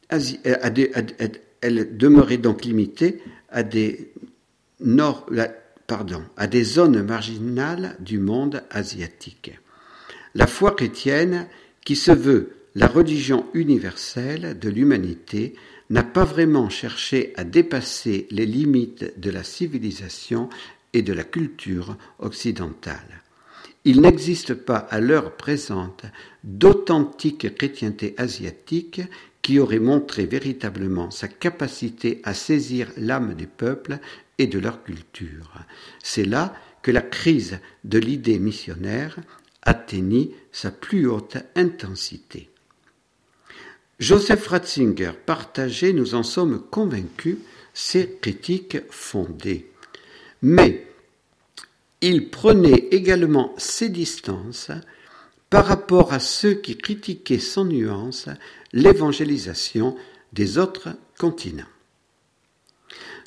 elle 0.08 1.96
demeurait 1.96 2.36
donc 2.38 2.64
limitée 2.64 3.22
à 3.48 3.62
à 6.36 6.46
zones 6.64 7.02
marginales 7.02 7.96
du 8.00 8.18
monde 8.18 8.62
asiatique. 8.70 9.52
La 10.34 10.46
foi 10.46 10.72
chrétienne, 10.72 11.46
qui 11.84 11.96
se 11.96 12.12
veut 12.12 12.52
la 12.74 12.86
religion 12.86 13.46
universelle 13.54 14.58
de 14.58 14.68
l'humanité, 14.70 15.54
n'a 15.90 16.02
pas 16.02 16.24
vraiment 16.24 16.70
cherché 16.70 17.34
à 17.36 17.44
dépasser 17.44 18.26
les 18.30 18.46
limites 18.46 19.20
de 19.20 19.30
la 19.30 19.44
civilisation 19.44 20.48
et 20.94 21.02
de 21.02 21.12
la 21.12 21.24
culture 21.24 21.96
occidentale. 22.18 23.21
Il 23.84 24.00
n'existe 24.00 24.54
pas 24.54 24.76
à 24.76 25.00
l'heure 25.00 25.36
présente 25.36 26.04
d'authentique 26.44 27.54
chrétienté 27.56 28.14
asiatique 28.16 29.00
qui 29.42 29.58
aurait 29.58 29.80
montré 29.80 30.24
véritablement 30.24 31.10
sa 31.10 31.26
capacité 31.26 32.20
à 32.22 32.32
saisir 32.32 32.92
l'âme 32.96 33.34
des 33.34 33.46
peuples 33.46 33.98
et 34.38 34.46
de 34.46 34.60
leur 34.60 34.84
culture. 34.84 35.52
C'est 36.02 36.24
là 36.24 36.54
que 36.82 36.92
la 36.92 37.02
crise 37.02 37.58
de 37.82 37.98
l'idée 37.98 38.38
missionnaire 38.38 39.16
atteignit 39.62 40.32
sa 40.52 40.70
plus 40.70 41.08
haute 41.08 41.38
intensité. 41.56 42.50
Joseph 43.98 44.46
Ratzinger 44.48 45.12
partageait, 45.26 45.92
nous 45.92 46.14
en 46.14 46.22
sommes 46.22 46.60
convaincus, 46.70 47.36
ces 47.74 48.18
critiques 48.20 48.78
fondées. 48.90 49.70
Mais 50.40 50.86
il 52.02 52.30
prenait 52.30 52.88
également 52.90 53.54
ses 53.56 53.88
distances 53.88 54.70
par 55.50 55.66
rapport 55.66 56.12
à 56.12 56.18
ceux 56.18 56.54
qui 56.54 56.76
critiquaient 56.76 57.38
sans 57.38 57.64
nuance 57.64 58.28
l'évangélisation 58.72 59.96
des 60.32 60.58
autres 60.58 60.90
continents. 61.18 61.64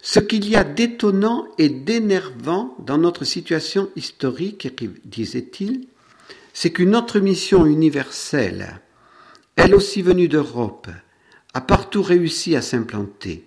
Ce 0.02 0.20
qu'il 0.20 0.48
y 0.48 0.56
a 0.56 0.64
d'étonnant 0.64 1.48
et 1.58 1.70
d'énervant 1.70 2.76
dans 2.80 3.00
notre 3.00 3.26
situation 3.26 3.90
historique, 3.96 4.68
disait-il, 5.06 5.88
c'est 6.54 6.72
qu'une 6.72 6.96
autre 6.96 7.20
mission 7.20 7.66
universelle 7.66 8.82
elle 9.56 9.74
aussi 9.74 10.02
venue 10.02 10.28
d'Europe, 10.28 10.90
a 11.54 11.62
partout 11.62 12.04
réussi 12.04 12.56
à 12.56 12.62
s'implanter. 12.62 13.46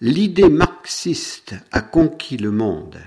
L'idée 0.00 0.48
marxiste 0.48 1.54
a 1.72 1.80
conquis 1.80 2.36
le 2.36 2.50
monde 2.50 2.98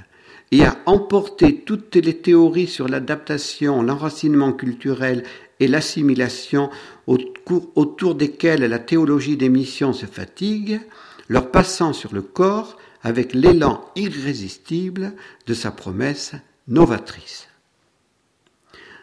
et 0.54 0.66
a 0.66 0.78
emporté 0.86 1.62
toutes 1.62 1.96
les 1.96 2.16
théories 2.16 2.68
sur 2.68 2.88
l'adaptation, 2.88 3.82
l'enracinement 3.82 4.54
culturel 4.54 5.24
et 5.60 5.68
l'assimilation 5.68 6.70
autour 7.08 8.14
desquelles 8.14 8.62
la 8.62 8.78
théologie 8.78 9.36
des 9.36 9.50
missions 9.50 9.94
se 9.94 10.06
fatigue, 10.06 10.80
leur 11.28 11.50
passant 11.50 11.92
sur 11.92 12.14
le 12.14 12.22
corps 12.22 12.78
avec 13.02 13.34
l'élan 13.34 13.84
irrésistible 13.96 15.14
de 15.48 15.56
sa 15.56 15.72
promesse 15.72 16.34
novatrice. 16.68 17.48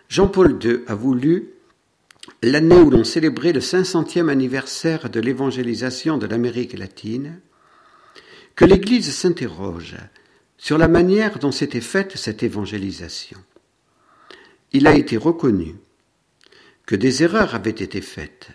Jean-Paul 0.09 0.57
II 0.63 0.83
a 0.87 0.95
voulu 0.95 1.49
l'année 2.45 2.79
où 2.79 2.91
l'on 2.91 3.03
célébrait 3.03 3.53
le 3.53 3.61
500e 3.61 4.29
anniversaire 4.29 5.11
de 5.11 5.19
l'évangélisation 5.19 6.17
de 6.17 6.27
l'Amérique 6.27 6.79
latine, 6.79 7.41
que 8.55 8.65
l'Église 8.65 9.13
s'interroge 9.13 9.97
sur 10.61 10.77
la 10.77 10.89
manière 10.89 11.39
dont 11.39 11.53
s'était 11.53 11.81
faite 11.81 12.19
cette 12.19 12.43
évangélisation. 12.43 13.39
Il 14.73 14.87
a 14.87 14.95
été 14.95 15.17
reconnu 15.17 15.75
que 16.85 16.95
des 16.95 17.23
erreurs 17.23 17.55
avaient 17.55 17.71
été 17.71 18.03
faites, 18.03 18.51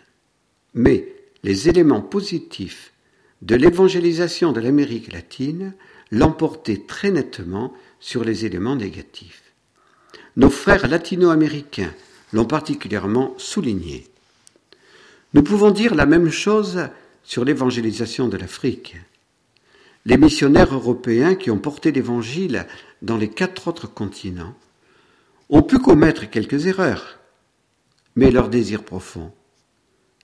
mais 0.75 1.11
les 1.41 1.67
éléments 1.67 2.03
positifs 2.03 2.93
de 3.41 3.55
l'évangélisation 3.55 4.51
de 4.51 4.61
l'Amérique 4.61 5.11
latine 5.11 5.73
l'emportaient 6.11 6.83
très 6.87 7.09
nettement 7.09 7.73
sur 7.99 8.23
les 8.23 8.45
éléments 8.45 8.75
négatifs. 8.75 9.41
Nos 10.37 10.51
frères 10.51 10.87
latino-américains 10.87 11.93
l'ont 12.33 12.45
particulièrement 12.45 13.33
souligné. 13.39 14.05
Nous 15.33 15.41
pouvons 15.41 15.71
dire 15.71 15.95
la 15.95 16.05
même 16.05 16.29
chose 16.29 16.87
sur 17.23 17.43
l'évangélisation 17.45 18.27
de 18.27 18.37
l'Afrique. 18.37 18.95
Les 20.05 20.17
missionnaires 20.17 20.73
européens 20.73 21.33
qui 21.33 21.49
ont 21.49 21.57
porté 21.57 21.91
l'Évangile 21.91 22.67
dans 23.01 23.17
les 23.17 23.29
quatre 23.29 23.67
autres 23.67 23.91
continents 23.91 24.53
ont 25.49 25.63
pu 25.63 25.79
commettre 25.79 26.29
quelques 26.29 26.67
erreurs, 26.67 27.19
mais 28.15 28.29
leur 28.29 28.49
désir 28.49 28.83
profond 28.83 29.31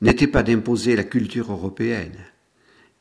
n'était 0.02 0.28
pas 0.28 0.44
d'imposer 0.44 0.96
la 0.96 1.04
culture 1.04 1.52
européenne. 1.52 2.18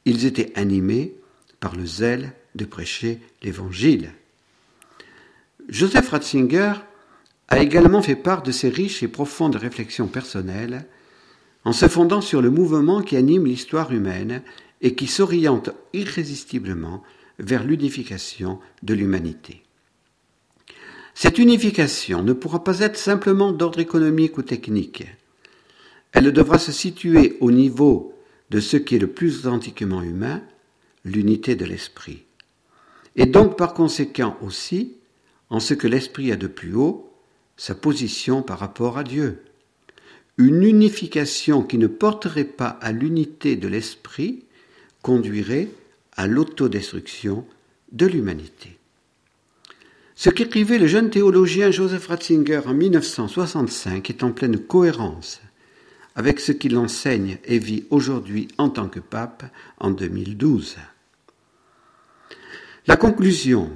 Ils 0.06 0.25
étaient 0.25 0.52
animés 0.54 1.14
par 1.60 1.76
le 1.76 1.84
zèle 1.84 2.32
de 2.54 2.64
prêcher 2.64 3.20
l'Évangile. 3.42 4.12
Joseph 5.68 6.08
Ratzinger 6.08 6.75
a 7.49 7.58
également 7.58 8.02
fait 8.02 8.16
part 8.16 8.42
de 8.42 8.52
ses 8.52 8.70
riches 8.70 9.02
et 9.02 9.08
profondes 9.08 9.56
réflexions 9.56 10.08
personnelles 10.08 10.87
en 11.64 11.72
se 11.72 11.88
fondant 11.88 12.22
sur 12.22 12.40
le 12.40 12.50
mouvement 12.50 13.02
qui 13.02 13.16
anime 13.16 13.44
l'histoire 13.44 13.92
humaine 13.92 14.42
et 14.80 14.94
qui 14.94 15.06
s'oriente 15.06 15.70
irrésistiblement 15.92 17.02
vers 17.38 17.64
l'unification 17.64 18.58
de 18.82 18.94
l'humanité. 18.94 19.62
Cette 21.14 21.38
unification 21.38 22.22
ne 22.22 22.32
pourra 22.32 22.64
pas 22.64 22.80
être 22.80 22.96
simplement 22.96 23.52
d'ordre 23.52 23.80
économique 23.80 24.38
ou 24.38 24.42
technique. 24.42 25.06
Elle 26.12 26.32
devra 26.32 26.58
se 26.58 26.72
situer 26.72 27.37
au 27.40 27.50
niveau 27.50 28.14
de 28.50 28.60
ce 28.60 28.76
qui 28.76 28.96
est 28.96 29.00
le 29.00 29.06
plus 29.06 29.46
authentiquement 29.46 30.02
humain, 30.02 30.42
l'unité 31.04 31.56
de 31.56 31.64
l'esprit. 31.64 32.25
Et 33.16 33.26
donc 33.26 33.56
par 33.56 33.75
conséquent 33.75 34.37
aussi, 34.40 34.96
en 35.50 35.60
ce 35.60 35.75
que 35.75 35.88
l'esprit 35.88 36.32
a 36.32 36.37
de 36.37 36.46
plus 36.46 36.75
haut, 36.75 37.12
sa 37.56 37.75
position 37.75 38.42
par 38.42 38.58
rapport 38.58 38.96
à 38.96 39.04
Dieu. 39.04 39.42
Une 40.38 40.62
unification 40.62 41.62
qui 41.62 41.76
ne 41.76 41.87
porterait 41.87 42.44
pas 42.44 42.78
à 42.80 42.92
l'unité 42.92 43.56
de 43.56 43.68
l'esprit 43.68 44.44
conduirait 45.02 45.69
à 46.16 46.26
l'autodestruction 46.26 47.45
de 47.92 48.07
l'humanité. 48.07 48.78
Ce 50.14 50.28
qu'écrivait 50.28 50.78
le 50.78 50.87
jeune 50.87 51.11
théologien 51.11 51.71
Joseph 51.71 52.09
Ratzinger 52.09 52.61
en 52.66 52.75
1965 52.75 54.11
est 54.11 54.23
en 54.23 54.33
pleine 54.33 54.59
cohérence 54.59 55.40
avec 56.14 56.40
ce 56.40 56.52
qu'il 56.52 56.76
enseigne 56.76 57.38
et 57.45 57.59
vit 57.59 57.85
aujourd'hui 57.88 58.49
en 58.59 58.69
tant 58.69 58.88
que 58.88 59.00
pape 59.00 59.45
en 59.78 59.90
2012. 59.90 60.76
La 62.87 62.97
conclusion 62.97 63.71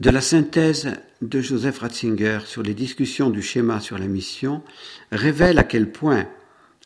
de 0.00 0.10
la 0.10 0.20
synthèse 0.20 0.90
de 1.22 1.40
Joseph 1.40 1.78
Ratzinger 1.78 2.40
sur 2.44 2.62
les 2.62 2.74
discussions 2.74 3.30
du 3.30 3.42
schéma 3.42 3.80
sur 3.80 3.98
la 3.98 4.06
mission 4.06 4.62
révèle 5.12 5.58
à 5.58 5.64
quel 5.64 5.90
point 5.90 6.26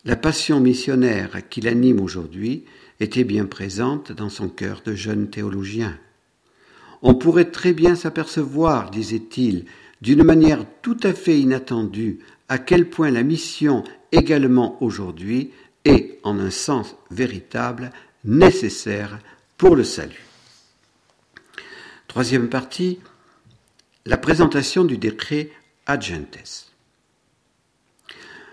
la 0.04 0.16
passion 0.16 0.60
missionnaire 0.60 1.48
qui 1.48 1.60
l'anime 1.60 2.00
aujourd'hui 2.00 2.64
était 3.00 3.24
bien 3.24 3.46
présente 3.46 4.12
dans 4.12 4.28
son 4.28 4.48
cœur 4.48 4.82
de 4.84 4.94
jeune 4.94 5.30
théologien. 5.30 5.98
On 7.02 7.14
pourrait 7.14 7.50
très 7.50 7.72
bien 7.72 7.96
s'apercevoir, 7.96 8.90
disait-il, 8.90 9.64
d'une 10.02 10.22
manière 10.22 10.64
tout 10.82 10.98
à 11.02 11.12
fait 11.12 11.38
inattendue, 11.38 12.20
à 12.48 12.58
quel 12.58 12.88
point 12.88 13.10
la 13.10 13.22
mission 13.22 13.84
également 14.12 14.82
aujourd'hui 14.82 15.50
est, 15.84 16.18
en 16.22 16.38
un 16.38 16.50
sens 16.50 16.96
véritable, 17.10 17.90
nécessaire 18.24 19.18
pour 19.56 19.76
le 19.76 19.84
salut. 19.84 20.26
Troisième 22.06 22.48
partie, 22.48 22.98
la 24.04 24.18
présentation 24.18 24.84
du 24.84 24.98
décret 24.98 25.50
Agentes. 25.86 26.70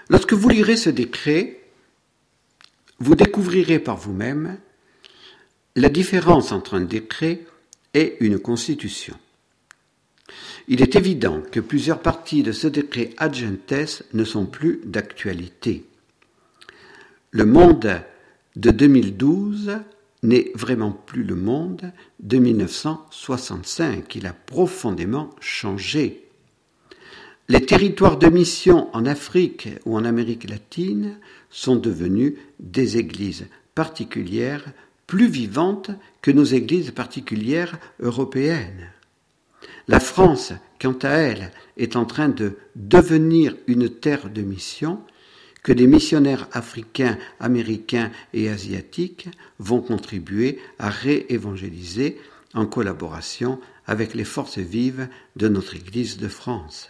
Lorsque 0.10 0.34
vous 0.34 0.50
lirez 0.50 0.78
ce 0.78 0.90
décret, 0.90 1.60
vous 3.00 3.16
découvrirez 3.16 3.80
par 3.80 3.98
vous-même 3.98 4.58
la 5.76 5.90
différence 5.90 6.52
entre 6.52 6.76
un 6.76 6.82
décret 6.82 7.42
et 7.94 8.18
une 8.20 8.40
constitution. 8.40 9.16
Il 10.68 10.82
est 10.82 10.96
évident 10.96 11.42
que 11.52 11.60
plusieurs 11.60 12.02
parties 12.02 12.44
de 12.44 12.52
ce 12.52 12.68
décret 12.68 13.12
Agentes 13.18 14.04
ne 14.14 14.24
sont 14.24 14.46
plus 14.46 14.82
d'actualité. 14.84 15.86
Le 17.32 17.46
monde 17.46 18.02
de 18.56 18.72
2012 18.72 19.80
n'est 20.24 20.52
vraiment 20.56 20.92
plus 20.92 21.24
le 21.24 21.36
monde 21.36 21.92
de 22.20 22.38
1965. 22.38 24.16
Il 24.16 24.26
a 24.26 24.34
profondément 24.34 25.30
changé. 25.40 26.27
Les 27.50 27.66
territoires 27.66 28.18
de 28.18 28.28
mission 28.28 28.90
en 28.94 29.06
Afrique 29.06 29.70
ou 29.86 29.96
en 29.96 30.04
Amérique 30.04 30.50
latine 30.50 31.18
sont 31.50 31.78
devenus 31.78 32.34
des 32.60 32.98
églises 32.98 33.48
particulières 33.74 34.66
plus 35.06 35.30
vivantes 35.30 35.92
que 36.22 36.32
nos 36.32 36.44
églises 36.44 36.92
particulières 36.92 37.80
européennes. 38.02 38.92
La 39.88 40.02
France, 40.02 40.52
quant 40.82 40.98
à 41.04 41.12
elle, 41.12 41.52
est 41.78 41.96
en 41.96 42.04
train 42.04 42.28
de 42.28 42.58
devenir 42.76 43.56
une 43.68 43.90
terre 43.90 44.30
de 44.30 44.42
mission 44.42 45.00
que 45.64 45.72
des 45.72 45.88
missionnaires 45.88 46.50
africains, 46.52 47.18
américains 47.40 48.12
et 48.34 48.50
asiatiques 48.50 49.30
vont 49.60 49.80
contribuer 49.80 50.60
à 50.80 50.90
réévangéliser 50.90 52.20
en 52.54 52.66
collaboration 52.66 53.62
avec 53.86 54.14
les 54.14 54.26
forces 54.26 54.58
vives 54.58 55.08
de 55.38 55.48
notre 55.48 55.78
Église 55.78 56.18
de 56.18 56.28
France. 56.28 56.90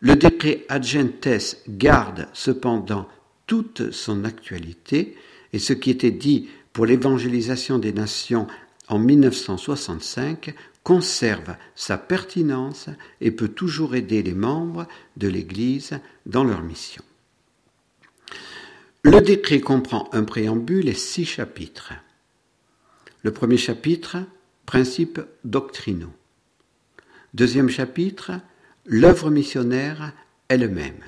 Le 0.00 0.16
décret 0.16 0.64
Agentes 0.68 1.56
garde 1.68 2.28
cependant 2.32 3.06
toute 3.46 3.90
son 3.90 4.24
actualité 4.24 5.16
et 5.52 5.58
ce 5.58 5.72
qui 5.72 5.90
était 5.90 6.10
dit 6.10 6.48
pour 6.72 6.86
l'évangélisation 6.86 7.78
des 7.78 7.92
nations 7.92 8.46
en 8.88 8.98
1965 8.98 10.54
conserve 10.82 11.54
sa 11.74 11.98
pertinence 11.98 12.88
et 13.20 13.30
peut 13.30 13.48
toujours 13.48 13.94
aider 13.94 14.22
les 14.22 14.34
membres 14.34 14.86
de 15.16 15.28
l'Église 15.28 16.00
dans 16.24 16.44
leur 16.44 16.62
mission. 16.62 17.02
Le 19.02 19.20
décret 19.20 19.60
comprend 19.60 20.08
un 20.12 20.24
préambule 20.24 20.88
et 20.88 20.94
six 20.94 21.24
chapitres. 21.24 21.92
Le 23.22 23.32
premier 23.32 23.56
chapitre, 23.58 24.18
principes 24.64 25.20
doctrinaux. 25.44 26.12
Deuxième 27.34 27.68
chapitre, 27.68 28.32
l'œuvre 28.90 29.30
missionnaire 29.30 30.12
elle-même. 30.48 31.00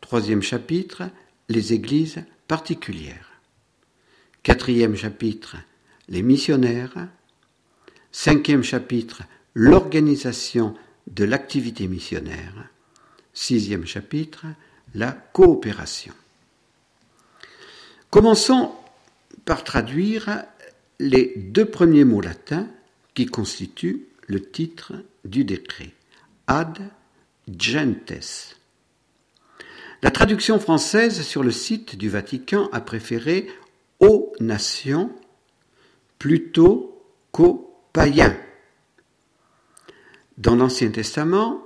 Troisième 0.00 0.42
chapitre, 0.42 1.04
les 1.48 1.72
églises 1.72 2.24
particulières. 2.48 3.40
Quatrième 4.42 4.96
chapitre, 4.96 5.56
les 6.08 6.20
missionnaires. 6.20 7.06
Cinquième 8.10 8.64
chapitre, 8.64 9.22
l'organisation 9.54 10.74
de 11.06 11.24
l'activité 11.24 11.86
missionnaire. 11.86 12.68
Sixième 13.32 13.86
chapitre, 13.86 14.46
la 14.94 15.12
coopération. 15.12 16.14
Commençons 18.10 18.72
par 19.44 19.62
traduire 19.62 20.42
les 20.98 21.34
deux 21.36 21.66
premiers 21.66 22.04
mots 22.04 22.20
latins 22.20 22.68
qui 23.14 23.26
constituent 23.26 24.06
le 24.26 24.42
titre 24.42 24.94
du 25.24 25.44
décret. 25.44 25.92
Ad 26.48 26.80
gentes. 27.46 28.56
La 30.00 30.10
traduction 30.10 30.58
française 30.58 31.20
sur 31.20 31.42
le 31.42 31.50
site 31.50 31.96
du 31.96 32.08
Vatican 32.08 32.70
a 32.72 32.80
préféré 32.80 33.48
aux 34.00 34.32
nations 34.40 35.12
plutôt 36.18 37.04
qu'aux 37.32 37.78
païens. 37.92 38.34
Dans 40.38 40.56
l'Ancien 40.56 40.90
Testament, 40.90 41.62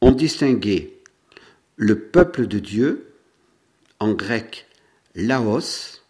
on 0.00 0.10
distinguait 0.10 1.00
le 1.76 2.00
peuple 2.00 2.48
de 2.48 2.58
Dieu, 2.58 3.14
en 4.00 4.12
grec 4.12 4.66
laos, 5.14 6.02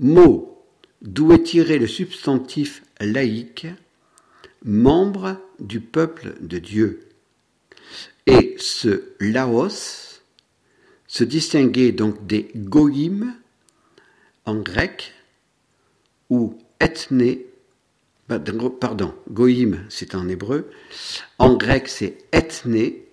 mot 0.00 0.66
d'où 1.02 1.32
est 1.32 1.44
tiré 1.44 1.78
le 1.78 1.86
substantif 1.86 2.82
laïque, 2.98 3.68
membre 4.64 5.36
du 5.58 5.80
peuple 5.80 6.34
de 6.40 6.58
Dieu. 6.58 7.08
Et 8.26 8.56
ce 8.58 9.14
laos 9.20 10.22
se 11.06 11.24
distinguait 11.24 11.92
donc 11.92 12.26
des 12.26 12.50
goïm 12.54 13.34
en 14.44 14.56
grec 14.56 15.14
ou 16.30 16.58
ethné, 16.80 17.46
pardon, 18.80 19.14
goïm 19.30 19.84
c'est 19.88 20.14
en 20.14 20.28
hébreu, 20.28 20.70
en 21.38 21.56
grec 21.56 21.88
c'est 21.88 22.18
ethné, 22.32 23.06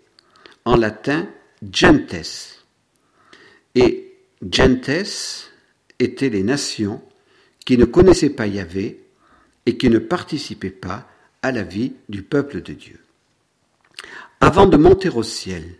en 0.66 0.76
latin 0.76 1.28
gentes. 1.72 2.64
Et 3.76 4.14
gentes 4.52 5.52
étaient 6.00 6.30
les 6.30 6.44
nations 6.44 7.02
qui 7.66 7.78
ne 7.78 7.86
connaissaient 7.86 8.30
pas 8.30 8.48
Yahvé 8.48 9.02
et 9.66 9.78
qui 9.78 9.90
ne 9.90 10.00
participaient 10.00 10.70
pas 10.70 11.08
à 11.46 11.52
la 11.52 11.62
vie 11.62 11.94
du 12.10 12.24
peuple 12.24 12.64
de 12.64 12.74
Dieu. 12.74 13.00
Avant 14.40 14.66
de 14.66 14.78
monter 14.78 15.10
au 15.10 15.22
ciel, 15.22 15.76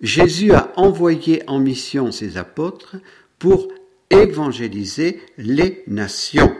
Jésus 0.00 0.54
a 0.54 0.72
envoyé 0.76 1.42
en 1.48 1.58
mission 1.58 2.10
ses 2.12 2.38
apôtres 2.38 2.96
pour 3.38 3.68
évangéliser 4.08 5.20
les 5.36 5.84
nations. 5.86 6.56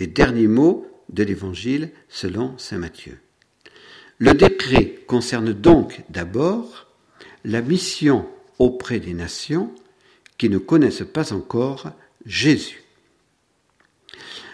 Les 0.00 0.08
derniers 0.08 0.48
mots 0.48 0.88
de 1.08 1.22
l'évangile 1.22 1.92
selon 2.08 2.58
Saint 2.58 2.78
Matthieu. 2.78 3.16
Le 4.18 4.34
décret 4.34 4.96
concerne 5.06 5.52
donc 5.52 6.02
d'abord 6.08 6.88
la 7.44 7.62
mission 7.62 8.28
auprès 8.58 8.98
des 8.98 9.14
nations 9.14 9.72
qui 10.36 10.50
ne 10.50 10.58
connaissent 10.58 11.06
pas 11.06 11.32
encore 11.32 11.92
Jésus. 12.26 12.82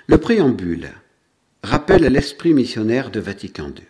Le 0.08 0.18
préambule 0.18 0.92
rappelle 1.64 2.02
l'esprit 2.02 2.52
missionnaire 2.52 3.10
de 3.10 3.20
Vatican 3.20 3.68
II. 3.68 3.84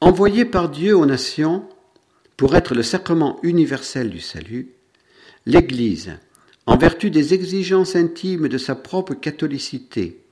Envoyé 0.00 0.44
par 0.44 0.68
Dieu 0.68 0.96
aux 0.96 1.06
nations 1.06 1.68
pour 2.36 2.56
être 2.56 2.74
le 2.74 2.82
sacrement 2.82 3.38
universel 3.42 4.10
du 4.10 4.20
salut, 4.20 4.70
l'Église, 5.44 6.12
en 6.66 6.76
vertu 6.76 7.10
des 7.10 7.34
exigences 7.34 7.96
intimes 7.96 8.48
de 8.48 8.58
sa 8.58 8.74
propre 8.74 9.14
catholicité 9.14 10.22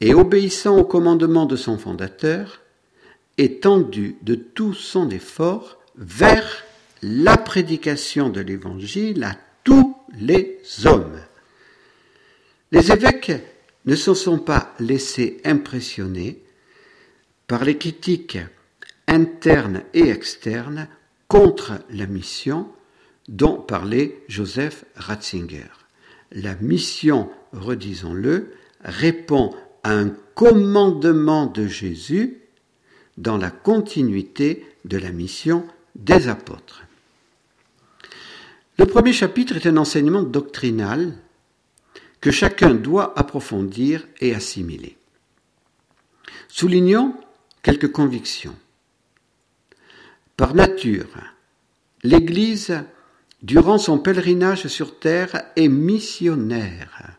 et 0.00 0.14
obéissant 0.14 0.76
au 0.76 0.84
commandement 0.84 1.46
de 1.46 1.56
son 1.56 1.78
fondateur, 1.78 2.60
est 3.38 3.62
tendue 3.62 4.16
de 4.22 4.34
tout 4.34 4.74
son 4.74 5.10
effort 5.10 5.78
vers 5.96 6.64
la 7.02 7.36
prédication 7.36 8.28
de 8.28 8.40
l'Évangile 8.40 9.24
à 9.24 9.36
tous 9.64 9.96
les 10.18 10.60
hommes. 10.84 11.20
Les 12.70 12.92
évêques 12.92 13.32
ne 13.84 13.94
se 13.94 14.14
sont 14.14 14.38
pas 14.38 14.74
laissés 14.78 15.40
impressionner 15.44 16.42
par 17.46 17.64
les 17.64 17.78
critiques 17.78 18.38
internes 19.06 19.82
et 19.94 20.08
externes 20.10 20.88
contre 21.28 21.80
la 21.90 22.06
mission 22.06 22.68
dont 23.28 23.56
parlait 23.56 24.22
Joseph 24.28 24.84
Ratzinger. 24.96 25.68
La 26.32 26.54
mission, 26.56 27.30
redisons-le, 27.52 28.52
répond 28.84 29.54
à 29.82 29.92
un 29.92 30.10
commandement 30.34 31.46
de 31.46 31.66
Jésus 31.66 32.38
dans 33.16 33.36
la 33.36 33.50
continuité 33.50 34.66
de 34.84 34.98
la 34.98 35.10
mission 35.10 35.66
des 35.96 36.28
apôtres. 36.28 36.84
Le 38.78 38.86
premier 38.86 39.12
chapitre 39.12 39.56
est 39.56 39.66
un 39.66 39.76
enseignement 39.76 40.22
doctrinal 40.22 41.14
que 42.20 42.30
chacun 42.30 42.74
doit 42.74 43.18
approfondir 43.18 44.06
et 44.20 44.34
assimiler. 44.34 44.96
Soulignons 46.48 47.14
quelques 47.62 47.92
convictions. 47.92 48.56
Par 50.36 50.54
nature, 50.54 51.08
l'Église, 52.02 52.82
durant 53.42 53.78
son 53.78 53.98
pèlerinage 53.98 54.66
sur 54.68 54.98
terre, 54.98 55.42
est 55.56 55.68
missionnaire, 55.68 57.16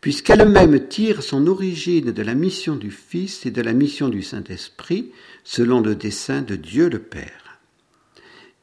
puisqu'elle-même 0.00 0.88
tire 0.88 1.22
son 1.22 1.46
origine 1.46 2.12
de 2.12 2.22
la 2.22 2.34
mission 2.34 2.76
du 2.76 2.90
Fils 2.90 3.46
et 3.46 3.50
de 3.50 3.62
la 3.62 3.72
mission 3.72 4.08
du 4.08 4.22
Saint-Esprit, 4.22 5.12
selon 5.44 5.80
le 5.80 5.94
dessein 5.94 6.42
de 6.42 6.56
Dieu 6.56 6.88
le 6.88 6.98
Père. 6.98 7.60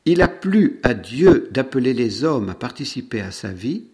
Il 0.05 0.21
a 0.21 0.27
plu 0.27 0.79
à 0.83 0.93
Dieu 0.93 1.49
d'appeler 1.51 1.93
les 1.93 2.23
hommes 2.23 2.49
à 2.49 2.55
participer 2.55 3.21
à 3.21 3.31
sa 3.31 3.51
vie, 3.51 3.85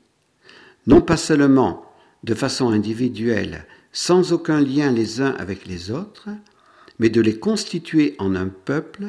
non 0.88 1.02
pas 1.02 1.18
seulement 1.18 1.86
de 2.24 2.34
façon 2.34 2.70
individuelle, 2.70 3.66
sans 3.92 4.34
aucun 4.34 4.60
lien 4.60 4.92
les 4.92 5.22
uns 5.22 5.36
avec 5.38 5.66
les 5.66 5.92
autres, 5.92 6.30
mais 7.00 7.10
de 7.10 7.22
les 7.22 7.40
constituer 7.40 8.16
en 8.20 8.36
un 8.36 8.48
peuple 8.48 9.06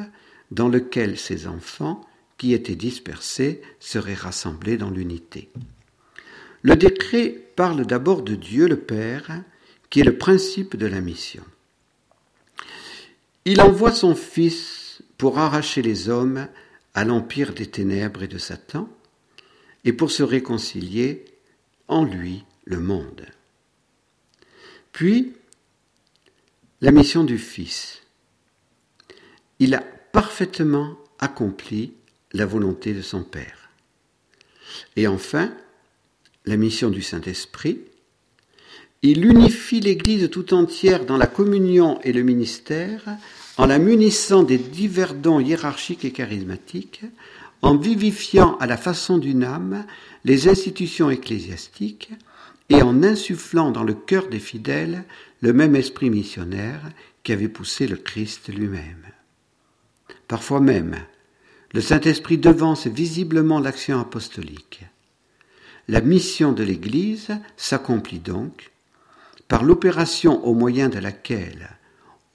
dans 0.51 0.69
lequel 0.69 1.17
ces 1.17 1.47
enfants, 1.47 2.01
qui 2.37 2.53
étaient 2.53 2.75
dispersés, 2.75 3.61
seraient 3.79 4.13
rassemblés 4.13 4.77
dans 4.77 4.91
l'unité. 4.91 5.49
Le 6.61 6.75
décret 6.75 7.35
parle 7.55 7.85
d'abord 7.85 8.21
de 8.21 8.35
Dieu 8.35 8.67
le 8.67 8.77
Père, 8.77 9.43
qui 9.89 10.01
est 10.01 10.05
le 10.05 10.17
principe 10.17 10.75
de 10.75 10.85
la 10.85 11.01
mission. 11.01 11.43
Il 13.45 13.61
envoie 13.61 13.93
son 13.93 14.15
Fils 14.15 15.01
pour 15.17 15.39
arracher 15.39 15.81
les 15.81 16.09
hommes 16.09 16.47
à 16.93 17.05
l'empire 17.05 17.53
des 17.53 17.67
ténèbres 17.67 18.23
et 18.23 18.27
de 18.27 18.37
Satan, 18.37 18.89
et 19.85 19.93
pour 19.93 20.11
se 20.11 20.23
réconcilier 20.23 21.25
en 21.87 22.03
lui 22.03 22.43
le 22.65 22.79
monde. 22.79 23.25
Puis, 24.91 25.33
la 26.81 26.91
mission 26.91 27.23
du 27.23 27.37
Fils. 27.37 28.01
Il 29.59 29.73
a 29.73 29.83
parfaitement 30.11 30.97
accompli 31.19 31.93
la 32.33 32.45
volonté 32.45 32.93
de 32.93 33.01
son 33.01 33.23
Père. 33.23 33.69
Et 34.95 35.07
enfin, 35.07 35.53
la 36.45 36.57
mission 36.57 36.89
du 36.89 37.01
Saint-Esprit. 37.01 37.79
Il 39.01 39.25
unifie 39.25 39.79
l'Église 39.79 40.29
tout 40.29 40.53
entière 40.53 41.05
dans 41.05 41.17
la 41.17 41.27
communion 41.27 41.99
et 42.01 42.13
le 42.13 42.23
ministère 42.23 43.03
en 43.57 43.65
la 43.65 43.79
munissant 43.79 44.43
des 44.43 44.57
divers 44.57 45.13
dons 45.13 45.39
hiérarchiques 45.39 46.05
et 46.05 46.11
charismatiques, 46.11 47.03
en 47.61 47.75
vivifiant 47.77 48.57
à 48.57 48.67
la 48.67 48.77
façon 48.77 49.17
d'une 49.17 49.43
âme 49.43 49.85
les 50.25 50.47
institutions 50.47 51.09
ecclésiastiques 51.09 52.11
et 52.69 52.81
en 52.81 53.03
insufflant 53.03 53.71
dans 53.71 53.83
le 53.83 53.93
cœur 53.93 54.27
des 54.27 54.39
fidèles 54.39 55.05
le 55.41 55.53
même 55.53 55.75
esprit 55.75 56.09
missionnaire 56.09 56.81
qui 57.23 57.31
avait 57.33 57.47
poussé 57.47 57.87
le 57.87 57.97
Christ 57.97 58.49
lui-même. 58.49 59.05
Parfois 60.27 60.59
même, 60.59 60.95
le 61.73 61.81
Saint-Esprit 61.81 62.37
devance 62.37 62.87
visiblement 62.87 63.59
l'action 63.59 63.99
apostolique. 63.99 64.83
La 65.87 66.01
mission 66.01 66.51
de 66.51 66.63
l'Église 66.63 67.29
s'accomplit 67.55 68.19
donc 68.19 68.71
par 69.47 69.63
l'opération 69.63 70.45
au 70.45 70.53
moyen 70.53 70.89
de 70.89 70.99
laquelle 70.99 71.69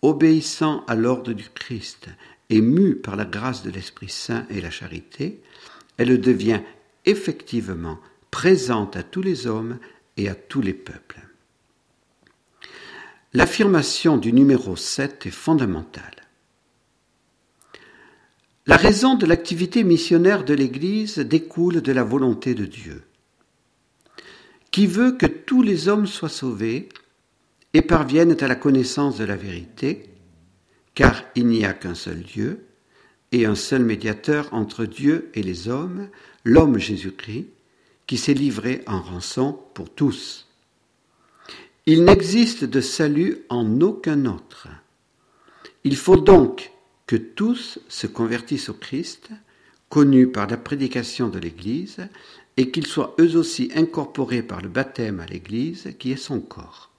obéissant 0.00 0.84
à 0.88 0.94
l'ordre 0.94 1.32
du 1.32 1.48
Christ 1.54 2.08
et 2.52 2.60
mue 2.60 2.96
par 2.96 3.16
la 3.16 3.24
grâce 3.24 3.62
de 3.62 3.70
l'Esprit 3.70 4.10
Saint 4.10 4.46
et 4.50 4.60
la 4.60 4.70
charité, 4.70 5.40
elle 5.96 6.20
devient 6.20 6.60
effectivement 7.06 7.98
présente 8.30 8.94
à 8.94 9.02
tous 9.02 9.22
les 9.22 9.46
hommes 9.46 9.78
et 10.18 10.28
à 10.28 10.34
tous 10.34 10.60
les 10.60 10.74
peuples. 10.74 11.20
L'affirmation 13.32 14.18
du 14.18 14.34
numéro 14.34 14.76
7 14.76 15.24
est 15.24 15.30
fondamentale. 15.30 16.28
La 18.66 18.76
raison 18.76 19.14
de 19.14 19.24
l'activité 19.24 19.82
missionnaire 19.82 20.44
de 20.44 20.52
l'Église 20.52 21.20
découle 21.20 21.80
de 21.80 21.92
la 21.92 22.04
volonté 22.04 22.54
de 22.54 22.66
Dieu, 22.66 23.02
qui 24.70 24.86
veut 24.86 25.12
que 25.12 25.24
tous 25.26 25.62
les 25.62 25.88
hommes 25.88 26.06
soient 26.06 26.28
sauvés 26.28 26.90
et 27.72 27.80
parviennent 27.80 28.36
à 28.38 28.46
la 28.46 28.56
connaissance 28.56 29.16
de 29.16 29.24
la 29.24 29.36
vérité, 29.36 30.11
car 30.94 31.24
il 31.34 31.46
n'y 31.46 31.64
a 31.64 31.72
qu'un 31.72 31.94
seul 31.94 32.22
Dieu 32.22 32.66
et 33.32 33.46
un 33.46 33.54
seul 33.54 33.84
médiateur 33.84 34.52
entre 34.52 34.84
Dieu 34.84 35.30
et 35.34 35.42
les 35.42 35.68
hommes, 35.68 36.08
l'homme 36.44 36.78
Jésus-Christ, 36.78 37.46
qui 38.06 38.18
s'est 38.18 38.34
livré 38.34 38.82
en 38.86 39.00
rançon 39.00 39.58
pour 39.74 39.88
tous. 39.90 40.48
Il 41.86 42.04
n'existe 42.04 42.64
de 42.64 42.80
salut 42.80 43.38
en 43.48 43.80
aucun 43.80 44.26
autre. 44.26 44.68
Il 45.84 45.96
faut 45.96 46.18
donc 46.18 46.72
que 47.06 47.16
tous 47.16 47.80
se 47.88 48.06
convertissent 48.06 48.68
au 48.68 48.74
Christ, 48.74 49.30
connu 49.88 50.28
par 50.28 50.46
la 50.46 50.56
prédication 50.56 51.28
de 51.28 51.38
l'Église, 51.38 52.06
et 52.56 52.70
qu'ils 52.70 52.86
soient 52.86 53.16
eux 53.18 53.36
aussi 53.36 53.70
incorporés 53.74 54.42
par 54.42 54.60
le 54.60 54.68
baptême 54.68 55.20
à 55.20 55.26
l'Église, 55.26 55.94
qui 55.98 56.12
est 56.12 56.16
son 56.16 56.40
corps. 56.40 56.91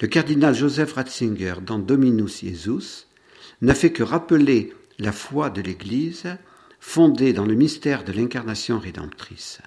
Le 0.00 0.08
cardinal 0.08 0.54
Joseph 0.54 0.94
Ratzinger, 0.94 1.56
dans 1.64 1.78
Dominus 1.78 2.40
Jesus, 2.40 3.06
n'a 3.60 3.74
fait 3.74 3.92
que 3.92 4.02
rappeler 4.02 4.72
la 4.98 5.12
foi 5.12 5.50
de 5.50 5.60
l'Église 5.60 6.24
fondée 6.78 7.34
dans 7.34 7.44
le 7.44 7.54
mystère 7.54 8.02
de 8.02 8.12
l'incarnation 8.12 8.78
rédemptrice. 8.78 9.60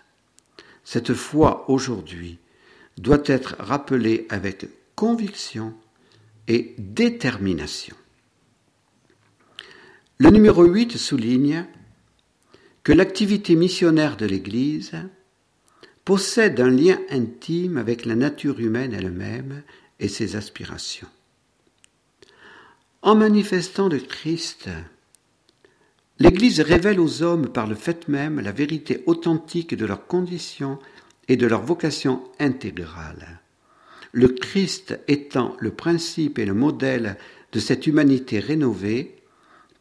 Cette 0.83 1.13
foi 1.13 1.69
aujourd'hui 1.69 2.39
doit 2.97 3.21
être 3.25 3.55
rappelée 3.59 4.25
avec 4.29 4.67
conviction 4.95 5.75
et 6.47 6.73
détermination. 6.79 7.95
Le 10.17 10.31
numéro 10.31 10.63
8 10.63 10.97
souligne 10.97 11.65
que 12.83 12.91
l'activité 12.91 13.55
missionnaire 13.55 14.17
de 14.17 14.25
l'Église 14.25 14.93
possède 16.05 16.59
un 16.59 16.69
lien 16.69 16.99
intime 17.09 17.77
avec 17.77 18.05
la 18.05 18.15
nature 18.15 18.59
humaine 18.59 18.93
elle-même 18.93 19.63
ses 20.07 20.35
aspirations. 20.35 21.07
En 23.01 23.15
manifestant 23.15 23.89
le 23.89 23.99
Christ, 23.99 24.69
L'Église 26.19 26.61
révèle 26.61 26.99
aux 26.99 27.23
hommes 27.23 27.49
par 27.49 27.67
le 27.67 27.75
fait 27.75 28.07
même 28.07 28.39
la 28.39 28.51
vérité 28.51 29.03
authentique 29.07 29.75
de 29.75 29.85
leurs 29.85 30.07
conditions 30.07 30.79
et 31.27 31.37
de 31.37 31.47
leur 31.47 31.63
vocation 31.63 32.23
intégrale. 32.39 33.41
Le 34.11 34.27
Christ 34.27 34.99
étant 35.07 35.57
le 35.59 35.71
principe 35.71 36.37
et 36.37 36.45
le 36.45 36.53
modèle 36.53 37.17
de 37.51 37.59
cette 37.59 37.87
humanité 37.87 38.39
rénovée, 38.39 39.15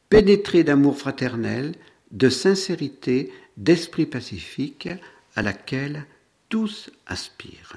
pénétrée 0.09 0.65
d'amour 0.65 0.99
fraternel, 0.99 1.75
de 2.13 2.31
sincérité, 2.31 3.31
d'esprit 3.59 4.07
pacifique, 4.07 4.89
à 5.35 5.43
laquelle 5.43 6.07
tous 6.49 6.91
aspirent. 7.07 7.77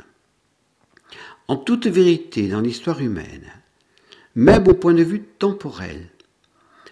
En 1.47 1.57
toute 1.57 1.87
vérité, 1.87 2.47
dans 2.47 2.61
l'histoire 2.61 3.01
humaine, 3.01 3.51
même 4.35 4.67
au 4.67 4.73
point 4.73 4.93
de 4.93 5.03
vue 5.03 5.21
temporel, 5.21 6.09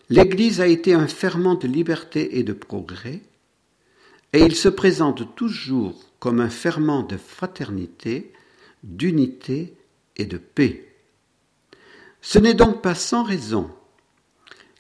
l'Église 0.10 0.62
a 0.62 0.68
été 0.68 0.94
un 0.94 1.08
ferment 1.08 1.56
de 1.56 1.68
liberté 1.68 2.38
et 2.38 2.44
de 2.44 2.54
progrès, 2.54 3.22
et 4.32 4.44
il 4.44 4.56
se 4.56 4.70
présente 4.70 5.36
toujours 5.36 6.04
comme 6.20 6.40
un 6.40 6.50
ferment 6.50 7.04
de 7.04 7.18
fraternité, 7.18 8.32
d'unité 8.84 9.74
et 10.18 10.26
de 10.26 10.38
paix. 10.38 10.88
Ce 12.22 12.40
n'est 12.40 12.54
donc 12.54 12.82
pas 12.82 12.96
sans 12.96 13.24
raison 13.24 13.70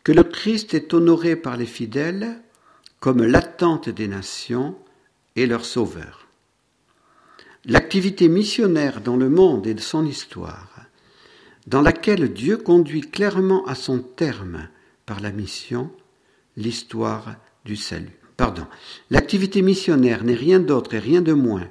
que 0.03 0.11
le 0.11 0.23
Christ 0.23 0.73
est 0.73 0.93
honoré 0.93 1.35
par 1.35 1.57
les 1.57 1.65
fidèles 1.65 2.41
comme 2.99 3.23
l'attente 3.23 3.89
des 3.89 4.07
nations 4.07 4.77
et 5.35 5.45
leur 5.45 5.65
sauveur. 5.65 6.22
L'activité 7.65 8.27
missionnaire 8.27 8.99
dans 8.99 9.15
le 9.15 9.29
monde 9.29 9.67
et 9.67 9.77
son 9.77 10.05
histoire, 10.05 10.81
dans 11.65 11.81
laquelle 11.81 12.33
Dieu 12.33 12.57
conduit 12.57 12.99
clairement 12.99 13.65
à 13.67 13.73
son 13.73 13.99
terme 13.99 14.67
par 15.05 15.21
la 15.21 15.31
mission 15.31 15.89
l'histoire 16.57 17.35
du 17.63 17.77
salut. 17.77 18.19
Pardon. 18.35 18.67
L'activité 19.09 19.61
missionnaire 19.61 20.25
n'est 20.25 20.33
rien 20.33 20.59
d'autre 20.59 20.93
et 20.93 20.99
rien 20.99 21.21
de 21.21 21.31
moins 21.31 21.69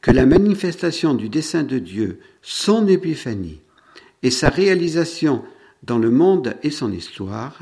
que 0.00 0.10
la 0.10 0.26
manifestation 0.26 1.14
du 1.14 1.28
dessein 1.28 1.62
de 1.62 1.78
Dieu, 1.78 2.18
son 2.42 2.88
épiphanie, 2.88 3.60
et 4.24 4.32
sa 4.32 4.48
réalisation 4.48 5.44
dans 5.84 5.98
le 5.98 6.10
monde 6.10 6.56
et 6.64 6.72
son 6.72 6.90
histoire, 6.90 7.60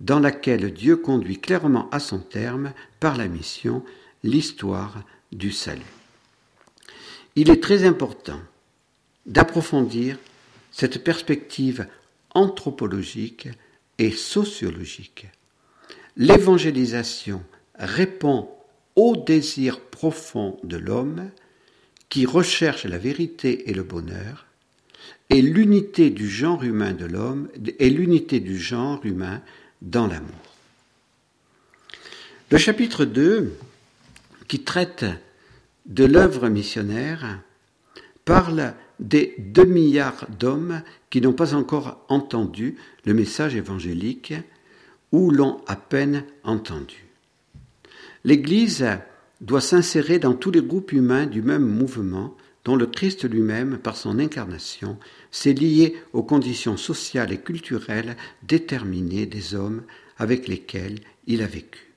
dans 0.00 0.20
laquelle 0.20 0.70
Dieu 0.70 0.96
conduit 0.96 1.38
clairement 1.38 1.88
à 1.92 1.98
son 1.98 2.18
terme, 2.18 2.72
par 3.00 3.16
la 3.16 3.26
mission, 3.26 3.82
l'histoire 4.22 5.02
du 5.32 5.50
salut. 5.50 5.82
Il 7.36 7.50
est 7.50 7.62
très 7.62 7.84
important 7.84 8.40
d'approfondir 9.26 10.18
cette 10.72 11.04
perspective 11.04 11.86
anthropologique 12.30 13.48
et 13.98 14.10
sociologique. 14.10 15.26
L'évangélisation 16.16 17.42
répond 17.78 18.48
au 18.94 19.16
désir 19.16 19.80
profond 19.80 20.58
de 20.64 20.78
l'homme 20.78 21.30
qui 22.08 22.24
recherche 22.24 22.84
la 22.84 22.96
vérité 22.96 23.68
et 23.68 23.74
le 23.74 23.82
bonheur, 23.82 24.46
et 25.28 25.42
l'unité 25.42 26.08
du 26.08 26.30
genre 26.30 26.62
humain 26.62 26.92
de 26.92 27.04
l'homme 27.04 27.48
et 27.78 27.90
l'unité 27.90 28.40
du 28.40 28.58
genre 28.58 29.04
humain 29.04 29.42
dans 29.82 30.06
l'amour. 30.06 30.54
Le 32.50 32.58
chapitre 32.58 33.04
2, 33.04 33.58
qui 34.48 34.60
traite 34.60 35.04
de 35.86 36.04
l'œuvre 36.04 36.48
missionnaire, 36.48 37.40
parle 38.24 38.74
des 38.98 39.34
deux 39.38 39.64
milliards 39.64 40.26
d'hommes 40.38 40.82
qui 41.10 41.20
n'ont 41.20 41.32
pas 41.32 41.54
encore 41.54 42.04
entendu 42.08 42.76
le 43.04 43.14
message 43.14 43.54
évangélique 43.54 44.34
ou 45.12 45.30
l'ont 45.30 45.60
à 45.66 45.76
peine 45.76 46.24
entendu. 46.42 47.06
L'Église 48.24 48.86
doit 49.40 49.60
s'insérer 49.60 50.18
dans 50.18 50.34
tous 50.34 50.50
les 50.50 50.62
groupes 50.62 50.92
humains 50.92 51.26
du 51.26 51.42
même 51.42 51.66
mouvement 51.66 52.36
dont 52.64 52.74
le 52.74 52.86
Christ 52.86 53.28
lui-même, 53.30 53.78
par 53.78 53.96
son 53.96 54.18
incarnation, 54.18 54.98
s'est 55.30 55.52
lié 55.52 55.94
aux 56.12 56.24
conditions 56.24 56.76
sociales 56.76 57.32
et 57.32 57.38
culturelles 57.38 58.16
déterminées 58.42 59.26
des 59.26 59.54
hommes 59.54 59.84
avec 60.18 60.48
lesquels 60.48 60.98
il 61.28 61.42
a 61.42 61.46
vécu. 61.46 61.92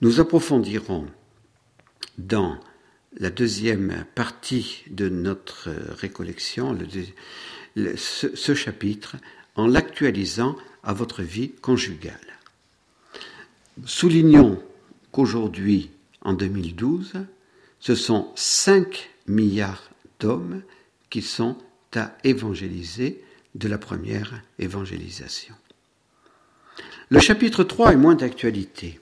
Nous 0.00 0.18
approfondirons 0.18 1.06
dans 2.18 2.58
la 3.18 3.30
deuxième 3.30 4.04
partie 4.14 4.84
de 4.90 5.08
notre 5.08 5.70
récollection 5.98 6.76
ce 7.76 8.54
chapitre 8.54 9.16
en 9.56 9.66
l'actualisant 9.66 10.56
à 10.82 10.92
votre 10.92 11.22
vie 11.22 11.50
conjugale. 11.50 12.18
Soulignons 13.84 14.62
qu'aujourd'hui, 15.12 15.90
en 16.22 16.32
2012, 16.32 17.12
ce 17.80 17.94
sont 17.94 18.32
5 18.34 19.10
milliards 19.26 19.90
d'hommes 20.20 20.62
qui 21.10 21.22
sont 21.22 21.56
à 21.94 22.16
évangéliser 22.24 23.22
de 23.54 23.68
la 23.68 23.78
première 23.78 24.42
évangélisation. 24.58 25.54
Le 27.08 27.20
chapitre 27.20 27.62
3 27.62 27.92
est 27.92 27.96
moins 27.96 28.14
d'actualité. 28.14 28.98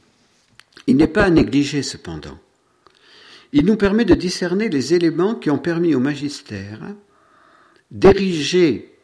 Il 0.87 0.96
n'est 0.96 1.07
pas 1.07 1.25
à 1.25 1.31
négliger 1.31 1.83
cependant. 1.83 2.38
Il 3.53 3.67
nous 3.67 3.77
permet 3.77 4.05
de 4.05 4.15
discerner 4.15 4.69
les 4.69 4.95
éléments 4.95 5.35
qui 5.35 5.51
ont 5.51 5.59
permis 5.59 5.95
au 5.95 6.01
magistère 6.01 6.81
d'ériger 7.91 8.95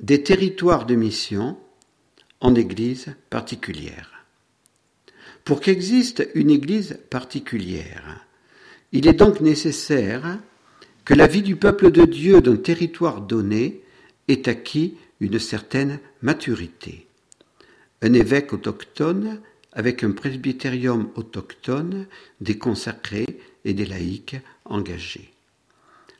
des 0.00 0.22
territoires 0.22 0.86
de 0.86 0.94
mission 0.94 1.58
en 2.40 2.54
église 2.54 3.14
particulière. 3.30 4.24
Pour 5.44 5.60
qu'existe 5.60 6.26
une 6.34 6.50
Église 6.50 6.98
particulière, 7.10 8.26
il 8.92 9.06
est 9.06 9.12
donc 9.12 9.42
nécessaire 9.42 10.38
que 11.04 11.12
la 11.12 11.26
vie 11.26 11.42
du 11.42 11.56
peuple 11.56 11.90
de 11.90 12.06
Dieu 12.06 12.40
d'un 12.40 12.56
territoire 12.56 13.20
donné 13.20 13.82
ait 14.28 14.48
acquis 14.48 14.96
une 15.20 15.38
certaine 15.38 16.00
maturité. 16.22 17.06
Un 18.00 18.14
évêque 18.14 18.54
autochtone 18.54 19.40
avec 19.72 20.02
un 20.02 20.12
presbytérium 20.12 21.10
autochtone, 21.16 22.06
des 22.40 22.56
consacrés 22.56 23.38
et 23.64 23.74
des 23.74 23.86
laïcs 23.86 24.36
engagés. 24.64 25.32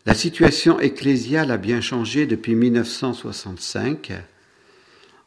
La 0.06 0.14
situation 0.14 0.80
ecclésiale 0.80 1.50
a 1.50 1.56
bien 1.56 1.80
changé 1.80 2.26
depuis 2.26 2.54
1965. 2.54 4.12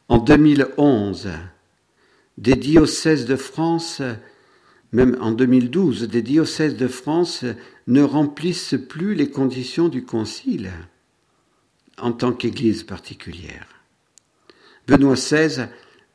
En 0.08 0.20
2011, 0.20 1.30
des 2.38 2.56
diocèses 2.56 3.26
de 3.26 3.36
France, 3.36 4.02
même 4.92 5.18
en 5.20 5.32
2012, 5.32 6.04
des 6.04 6.22
diocèses 6.22 6.78
de 6.78 6.88
France 6.88 7.44
ne 7.88 8.02
remplissent 8.02 8.76
plus 8.88 9.16
les 9.16 9.32
conditions 9.32 9.90
du 9.90 10.04
concile 10.04 10.72
en 11.98 12.12
tant 12.12 12.32
qu'Église 12.32 12.84
particulière. 12.84 13.68
Benoît 14.88 15.16
XVI, 15.16 15.68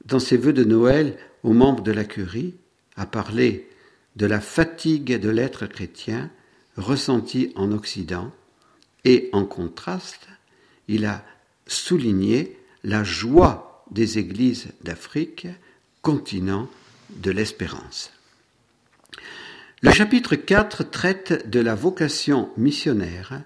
dans 0.04 0.20
ses 0.20 0.36
vœux 0.36 0.52
de 0.52 0.64
Noël 0.64 1.18
aux 1.42 1.52
membres 1.52 1.82
de 1.82 1.92
la 1.92 2.04
curie, 2.04 2.54
a 2.96 3.06
parlé 3.06 3.68
de 4.16 4.26
la 4.26 4.40
fatigue 4.40 5.18
de 5.18 5.28
l'être 5.28 5.66
chrétien 5.66 6.30
ressentie 6.76 7.52
en 7.56 7.72
Occident 7.72 8.30
et 9.04 9.30
en 9.32 9.44
contraste, 9.44 10.28
il 10.88 11.06
a 11.06 11.24
souligné 11.66 12.58
la 12.84 13.04
joie 13.04 13.84
des 13.90 14.18
églises 14.18 14.68
d'Afrique 14.82 15.46
continent 16.02 16.68
de 17.10 17.30
l'espérance. 17.30 18.12
Le 19.82 19.90
chapitre 19.90 20.36
4 20.36 20.90
traite 20.90 21.50
de 21.50 21.60
la 21.60 21.74
vocation 21.74 22.50
missionnaire. 22.56 23.42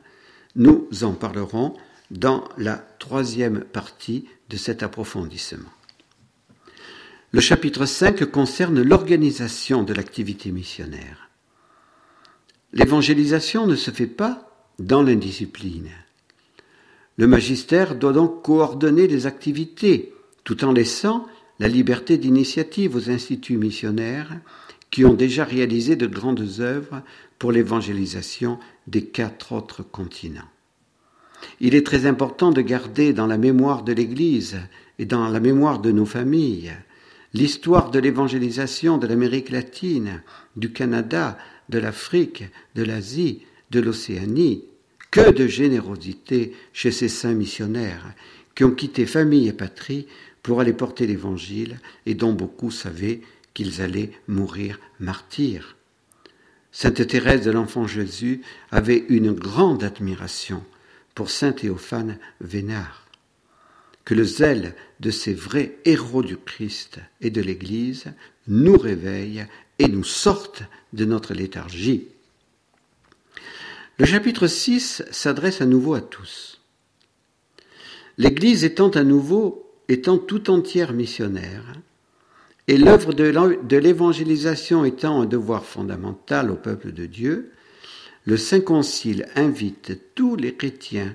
Nous 0.55 0.89
en 1.03 1.13
parlerons 1.13 1.75
dans 2.11 2.45
la 2.59 2.77
troisième 2.99 3.61
partie 3.61 4.29
de 4.51 4.57
cet 4.57 4.83
approfondissement. 4.83 5.71
Le 7.37 7.43
chapitre 7.43 7.85
5 7.85 8.25
concerne 8.25 8.81
l'organisation 8.81 9.83
de 9.83 9.93
l'activité 9.93 10.51
missionnaire. 10.51 11.29
L'évangélisation 12.73 13.67
ne 13.67 13.77
se 13.77 13.91
fait 13.91 14.07
pas 14.07 14.51
dans 14.79 15.03
l'indiscipline. 15.03 15.91
Le 17.19 17.27
magistère 17.27 17.95
doit 17.95 18.15
donc 18.15 18.43
coordonner 18.43 19.07
les 19.07 19.27
activités 19.27 20.15
tout 20.45 20.65
en 20.65 20.73
laissant 20.73 21.27
la 21.59 21.69
liberté 21.69 22.17
d'initiative 22.17 22.97
aux 22.97 23.11
instituts 23.11 23.59
missionnaires 23.59 24.41
qui 24.91 25.05
ont 25.05 25.13
déjà 25.13 25.45
réalisé 25.45 25.95
de 25.95 26.07
grandes 26.07 26.61
œuvres 26.61 27.03
pour 27.39 27.53
l'évangélisation 27.53 28.59
des 28.87 29.05
quatre 29.05 29.53
autres 29.53 29.83
continents. 29.83 30.49
Il 31.61 31.75
est 31.75 31.85
très 31.85 32.07
important 32.07 32.51
de 32.51 32.63
garder 32.63 33.13
dans 33.13 33.27
la 33.27 33.37
mémoire 33.37 33.83
de 33.83 33.93
l'Église 33.93 34.57
et 34.99 35.05
dans 35.05 35.29
la 35.29 35.41
mémoire 35.41 35.81
de 35.81 35.93
nos 35.93 36.07
familles 36.07 36.73
l'histoire 37.35 37.91
de 37.91 37.99
l'évangélisation 37.99 38.99
de 38.99 39.07
l'Amérique 39.07 39.51
latine, 39.51 40.23
du 40.57 40.73
Canada, 40.73 41.39
de 41.69 41.79
l'Afrique, 41.79 42.45
de 42.75 42.83
l'Asie, 42.83 43.43
de 43.71 43.81
l'Océanie. 43.81 44.65
Que 45.11 45.31
de 45.31 45.47
générosité 45.47 46.53
chez 46.73 46.91
ces 46.91 47.09
saints 47.09 47.35
missionnaires 47.35 48.13
qui 48.55 48.65
ont 48.65 48.73
quitté 48.73 49.07
famille 49.07 49.49
et 49.49 49.53
patrie 49.53 50.07
pour 50.43 50.61
aller 50.61 50.73
porter 50.73 51.07
l'Évangile 51.07 51.79
et 52.07 52.15
dont 52.15 52.33
beaucoup 52.33 52.71
savaient 52.71 53.21
qu'ils 53.55 53.81
allaient 53.81 54.11
mourir 54.29 54.79
martyrs. 55.01 55.77
Sainte 56.73 57.07
Thérèse 57.07 57.45
de 57.45 57.51
l'Enfant 57.51 57.87
Jésus 57.87 58.43
avait 58.71 59.07
une 59.09 59.33
grande 59.33 59.83
admiration 59.83 60.63
pour 61.15 61.31
Saint 61.31 61.53
Théophane 61.53 62.19
Vénard. 62.41 63.06
Que 64.07 64.15
le 64.15 64.25
zèle 64.25 64.75
de 65.01 65.11
ces 65.11 65.35
vrais 65.35 65.79
héros 65.85 66.23
du 66.23 66.37
Christ 66.37 67.01
et 67.21 67.31
de 67.31 67.43
l'Église 67.43 68.05
nous 68.47 68.79
réveille 68.79 69.45
et 69.81 69.89
nous 69.89 70.05
sorte 70.05 70.63
de 70.93 71.05
notre 71.05 71.35
léthargie. 71.35 72.07
Le 73.99 74.07
chapitre 74.07 74.47
6 74.47 75.03
s'adresse 75.11 75.61
à 75.61 75.67
nouveau 75.67 75.95
à 75.95 76.01
tous. 76.01 76.61
L'Église 78.17 78.63
étant 78.63 78.91
à 78.91 79.03
nouveau, 79.03 79.75
étant 79.89 80.19
tout 80.19 80.51
entière 80.51 80.93
missionnaire, 80.93 81.65
et 82.69 82.79
l'œuvre 82.79 83.13
de 83.13 83.77
l'évangélisation 83.77 84.85
étant 84.85 85.23
un 85.23 85.27
devoir 85.27 85.65
fondamental 85.65 86.53
au 86.53 86.57
peuple 86.57 86.93
de 86.93 87.07
Dieu, 87.07 87.51
le 88.25 88.37
Saint 88.37 88.61
Concile 88.61 89.27
invite 89.35 90.15
tous 90.15 90.37
les 90.37 90.55
chrétiens 90.55 91.15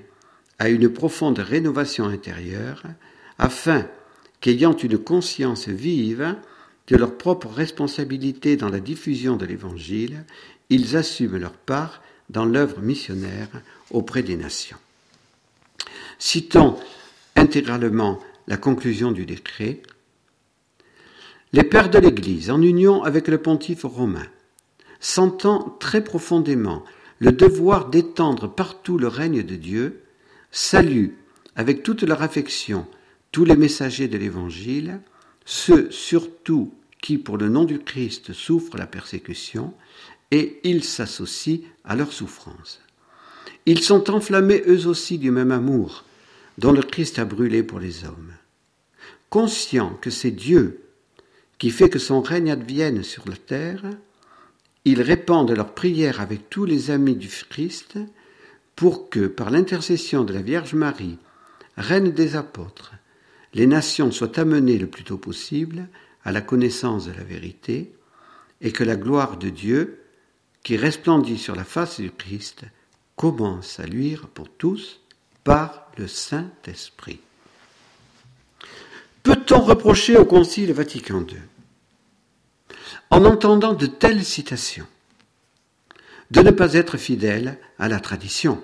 à 0.62 0.68
une 0.68 0.88
profonde 0.88 1.40
rénovation 1.40 2.04
intérieure, 2.04 2.84
afin 3.36 3.84
qu'ayant 4.40 4.76
une 4.76 4.96
conscience 4.96 5.66
vive 5.66 6.36
de 6.86 6.96
leur 6.96 7.18
propre 7.18 7.48
responsabilité 7.48 8.56
dans 8.56 8.68
la 8.68 8.78
diffusion 8.78 9.34
de 9.34 9.44
l'Évangile, 9.44 10.24
ils 10.70 10.96
assument 10.96 11.38
leur 11.38 11.54
part 11.54 12.00
dans 12.30 12.44
l'œuvre 12.44 12.80
missionnaire 12.80 13.48
auprès 13.90 14.22
des 14.22 14.36
nations. 14.36 14.76
Citons 16.20 16.76
intégralement 17.34 18.20
la 18.46 18.56
conclusion 18.56 19.10
du 19.10 19.26
décret. 19.26 19.82
Les 21.52 21.64
pères 21.64 21.90
de 21.90 21.98
l'Église, 21.98 22.52
en 22.52 22.62
union 22.62 23.02
avec 23.02 23.26
le 23.26 23.38
pontife 23.38 23.82
romain, 23.82 24.28
sentant 25.00 25.76
très 25.80 26.04
profondément 26.04 26.84
le 27.18 27.32
devoir 27.32 27.90
d'étendre 27.90 28.46
partout 28.46 28.96
le 28.96 29.08
règne 29.08 29.42
de 29.42 29.56
Dieu, 29.56 30.01
saluent 30.52 31.16
avec 31.56 31.82
toute 31.82 32.02
leur 32.02 32.22
affection 32.22 32.86
tous 33.32 33.44
les 33.46 33.56
messagers 33.56 34.08
de 34.08 34.18
l'Évangile, 34.18 35.00
ceux 35.46 35.90
surtout 35.90 36.74
qui, 37.00 37.18
pour 37.18 37.38
le 37.38 37.48
nom 37.48 37.64
du 37.64 37.80
Christ, 37.80 38.32
souffrent 38.32 38.76
la 38.76 38.86
persécution, 38.86 39.74
et 40.30 40.60
ils 40.64 40.84
s'associent 40.84 41.60
à 41.84 41.96
leur 41.96 42.12
souffrance. 42.12 42.80
Ils 43.66 43.82
sont 43.82 44.10
enflammés 44.10 44.62
eux 44.66 44.86
aussi 44.86 45.18
du 45.18 45.30
même 45.30 45.50
amour 45.50 46.04
dont 46.58 46.72
le 46.72 46.82
Christ 46.82 47.18
a 47.18 47.24
brûlé 47.24 47.62
pour 47.62 47.80
les 47.80 48.04
hommes. 48.04 48.32
Conscients 49.30 49.98
que 50.00 50.10
c'est 50.10 50.30
Dieu 50.30 50.80
qui 51.58 51.70
fait 51.70 51.88
que 51.88 51.98
son 51.98 52.20
règne 52.20 52.50
advienne 52.50 53.02
sur 53.02 53.26
la 53.28 53.36
terre, 53.36 53.84
ils 54.84 55.00
répandent 55.00 55.52
leurs 55.52 55.74
prières 55.74 56.20
avec 56.20 56.50
tous 56.50 56.64
les 56.64 56.90
amis 56.90 57.14
du 57.14 57.28
Christ 57.48 57.98
pour 58.76 59.10
que, 59.10 59.26
par 59.26 59.50
l'intercession 59.50 60.24
de 60.24 60.32
la 60.32 60.42
Vierge 60.42 60.74
Marie, 60.74 61.18
reine 61.76 62.12
des 62.12 62.36
apôtres, 62.36 62.92
les 63.54 63.66
nations 63.66 64.10
soient 64.10 64.38
amenées 64.38 64.78
le 64.78 64.86
plus 64.86 65.04
tôt 65.04 65.18
possible 65.18 65.88
à 66.24 66.32
la 66.32 66.40
connaissance 66.40 67.06
de 67.06 67.12
la 67.12 67.24
vérité 67.24 67.92
et 68.60 68.72
que 68.72 68.84
la 68.84 68.96
gloire 68.96 69.36
de 69.36 69.50
Dieu, 69.50 70.00
qui 70.62 70.76
resplendit 70.76 71.38
sur 71.38 71.56
la 71.56 71.64
face 71.64 72.00
du 72.00 72.10
Christ, 72.10 72.64
commence 73.16 73.80
à 73.80 73.86
luire 73.86 74.28
pour 74.28 74.48
tous 74.48 75.00
par 75.44 75.88
le 75.98 76.06
Saint-Esprit. 76.06 77.20
Peut-on 79.22 79.60
reprocher 79.60 80.16
au 80.16 80.24
Concile 80.24 80.72
Vatican 80.72 81.20
II, 81.20 81.36
en 83.10 83.24
entendant 83.24 83.74
de 83.74 83.86
telles 83.86 84.24
citations, 84.24 84.86
de 86.32 86.40
ne 86.40 86.50
pas 86.50 86.72
être 86.72 86.96
fidèle 86.96 87.58
à 87.78 87.88
la 87.88 88.00
tradition 88.00 88.62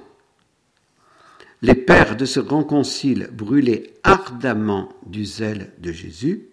Les 1.61 1.75
pères 1.75 2.17
de 2.17 2.25
ce 2.25 2.41
grand 2.41 2.65
concile 2.65 3.29
brûlaient 3.31 3.93
ardemment 4.05 4.89
du 5.05 5.27
zèle 5.27 5.73
de 5.79 5.93
Jésus, 5.93 6.47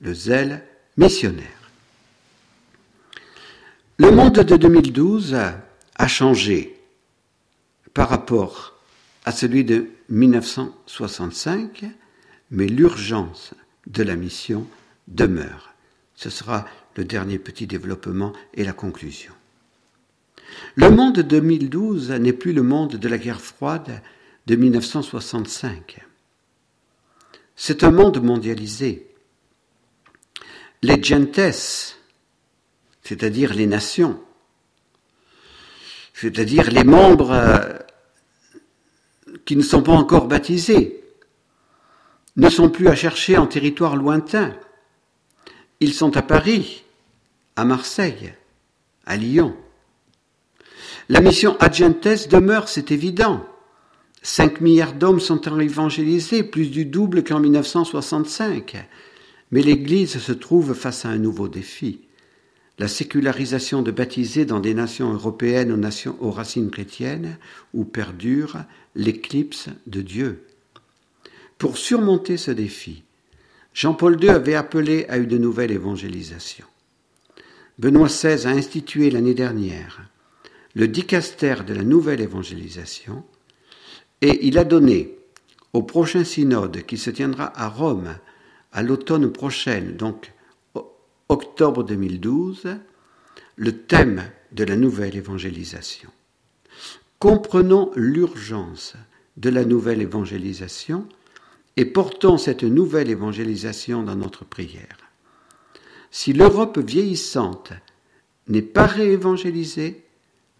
le 0.00 0.12
zèle 0.12 0.62
missionnaire. 0.98 1.70
Le 3.96 4.10
monde 4.10 4.34
de 4.40 4.56
2012 4.56 5.34
a 5.34 6.08
changé 6.08 6.78
par 7.94 8.10
rapport 8.10 8.74
à 9.24 9.32
celui 9.32 9.64
de 9.64 9.88
1965, 10.10 11.86
mais 12.50 12.66
l'urgence 12.66 13.54
de 13.86 14.02
la 14.02 14.14
mission 14.14 14.66
demeure. 15.06 15.72
Ce 16.14 16.28
sera 16.28 16.66
le 16.96 17.04
dernier 17.04 17.38
petit 17.38 17.66
développement 17.66 18.34
et 18.52 18.64
la 18.64 18.74
conclusion. 18.74 19.32
Le 20.74 20.90
monde 20.90 21.16
de 21.16 21.22
2012 21.22 22.10
n'est 22.12 22.32
plus 22.32 22.52
le 22.52 22.62
monde 22.62 22.96
de 22.96 23.08
la 23.08 23.18
guerre 23.18 23.40
froide 23.40 24.02
de 24.46 24.56
1965. 24.56 26.04
C'est 27.56 27.82
un 27.84 27.90
monde 27.90 28.22
mondialisé. 28.22 29.06
Les 30.82 31.02
gentes, 31.02 31.40
c'est-à-dire 33.02 33.54
les 33.54 33.66
nations, 33.66 34.22
c'est-à-dire 36.14 36.70
les 36.70 36.84
membres 36.84 37.32
euh, 37.32 37.78
qui 39.44 39.56
ne 39.56 39.62
sont 39.62 39.82
pas 39.82 39.92
encore 39.92 40.28
baptisés, 40.28 41.02
ne 42.36 42.48
sont 42.48 42.70
plus 42.70 42.88
à 42.88 42.94
chercher 42.94 43.36
en 43.36 43.46
territoire 43.46 43.96
lointain. 43.96 44.54
Ils 45.80 45.94
sont 45.94 46.16
à 46.16 46.22
Paris, 46.22 46.84
à 47.56 47.64
Marseille, 47.64 48.32
à 49.04 49.16
Lyon. 49.16 49.56
La 51.10 51.22
mission 51.22 51.56
Agentes 51.58 52.28
demeure, 52.28 52.68
c'est 52.68 52.90
évident. 52.90 53.42
5 54.20 54.60
milliards 54.60 54.92
d'hommes 54.92 55.20
sont 55.20 55.40
évangélisés, 55.58 56.42
plus 56.42 56.68
du 56.70 56.84
double 56.84 57.24
qu'en 57.24 57.40
1965. 57.40 58.76
Mais 59.50 59.62
l'Église 59.62 60.18
se 60.18 60.32
trouve 60.32 60.74
face 60.74 61.06
à 61.06 61.08
un 61.08 61.16
nouveau 61.16 61.48
défi. 61.48 62.00
La 62.78 62.88
sécularisation 62.88 63.80
de 63.80 63.90
baptisés 63.90 64.44
dans 64.44 64.60
des 64.60 64.74
nations 64.74 65.10
européennes 65.10 65.72
aux, 65.72 66.26
aux 66.26 66.30
racines 66.30 66.70
chrétiennes, 66.70 67.38
où 67.72 67.84
perdure 67.84 68.58
l'éclipse 68.94 69.70
de 69.86 70.02
Dieu. 70.02 70.44
Pour 71.56 71.78
surmonter 71.78 72.36
ce 72.36 72.50
défi, 72.50 73.02
Jean-Paul 73.72 74.22
II 74.22 74.28
avait 74.28 74.56
appelé 74.56 75.06
à 75.08 75.16
une 75.16 75.38
nouvelle 75.38 75.70
évangélisation. 75.70 76.66
Benoît 77.78 78.08
XVI 78.08 78.46
a 78.46 78.50
institué 78.50 79.10
l'année 79.10 79.34
dernière 79.34 80.10
le 80.78 80.86
dicaster 80.86 81.56
de 81.66 81.74
la 81.74 81.82
nouvelle 81.82 82.20
évangélisation 82.20 83.24
et 84.20 84.46
il 84.46 84.56
a 84.58 84.64
donné 84.64 85.18
au 85.72 85.82
prochain 85.82 86.22
synode 86.22 86.86
qui 86.86 86.96
se 86.96 87.10
tiendra 87.10 87.52
à 87.60 87.68
Rome 87.68 88.14
à 88.70 88.84
l'automne 88.84 89.32
prochain, 89.32 89.80
donc 89.80 90.32
octobre 91.28 91.82
2012, 91.82 92.76
le 93.56 93.72
thème 93.72 94.30
de 94.52 94.62
la 94.62 94.76
nouvelle 94.76 95.16
évangélisation. 95.16 96.10
Comprenons 97.18 97.90
l'urgence 97.96 98.94
de 99.36 99.50
la 99.50 99.64
nouvelle 99.64 100.00
évangélisation 100.00 101.08
et 101.76 101.86
portons 101.86 102.38
cette 102.38 102.62
nouvelle 102.62 103.10
évangélisation 103.10 104.04
dans 104.04 104.14
notre 104.14 104.44
prière. 104.44 104.96
Si 106.12 106.32
l'Europe 106.32 106.78
vieillissante 106.78 107.72
n'est 108.46 108.62
pas 108.62 108.86
réévangélisée, 108.86 110.04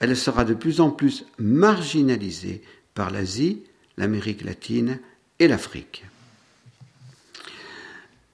elle 0.01 0.17
sera 0.17 0.45
de 0.45 0.55
plus 0.55 0.81
en 0.81 0.91
plus 0.91 1.25
marginalisée 1.39 2.63
par 2.95 3.11
l'Asie, 3.11 3.63
l'Amérique 3.97 4.45
latine 4.45 5.01
et 5.39 5.49
l'Afrique. 5.49 6.05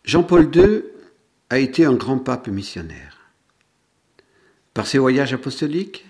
Jean-Paul 0.05 0.51
II 0.55 0.83
a 1.51 1.59
été 1.59 1.85
un 1.85 1.95
grand 1.95 2.19
pape 2.19 2.49
missionnaire. 2.49 3.31
Par 4.75 4.87
ses 4.87 4.99
voyages 4.99 5.33
apostoliques, 5.33 6.05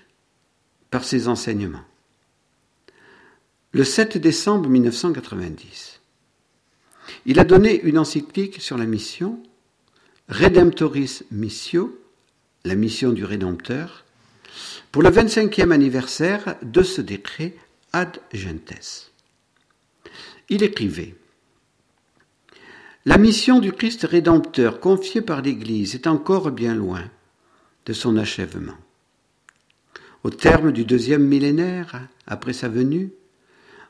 par 0.90 1.04
ses 1.04 1.28
enseignements 1.28 1.84
le 3.74 3.82
7 3.82 4.18
décembre 4.18 4.68
1990. 4.68 6.00
Il 7.26 7.40
a 7.40 7.44
donné 7.44 7.80
une 7.82 7.98
encyclique 7.98 8.62
sur 8.62 8.78
la 8.78 8.86
mission, 8.86 9.42
Redemptoris 10.28 11.24
Missio, 11.32 12.00
la 12.64 12.76
mission 12.76 13.10
du 13.10 13.24
Rédempteur, 13.24 14.03
pour 14.92 15.02
le 15.02 15.10
25e 15.10 15.70
anniversaire 15.70 16.56
de 16.62 16.82
ce 16.82 17.00
décret 17.00 17.54
ad 17.92 18.18
gentes. 18.32 19.12
Il 20.48 20.62
écrivait 20.62 21.14
La 23.04 23.18
mission 23.18 23.60
du 23.60 23.72
Christ 23.72 24.06
Rédempteur 24.08 24.80
confiée 24.80 25.22
par 25.22 25.42
l'Église 25.42 25.94
est 25.94 26.06
encore 26.06 26.50
bien 26.50 26.74
loin 26.74 27.04
de 27.86 27.92
son 27.92 28.16
achèvement. 28.16 28.76
Au 30.22 30.30
terme 30.30 30.72
du 30.72 30.84
deuxième 30.84 31.24
millénaire, 31.24 32.08
après 32.26 32.54
sa 32.54 32.68
venue, 32.68 33.12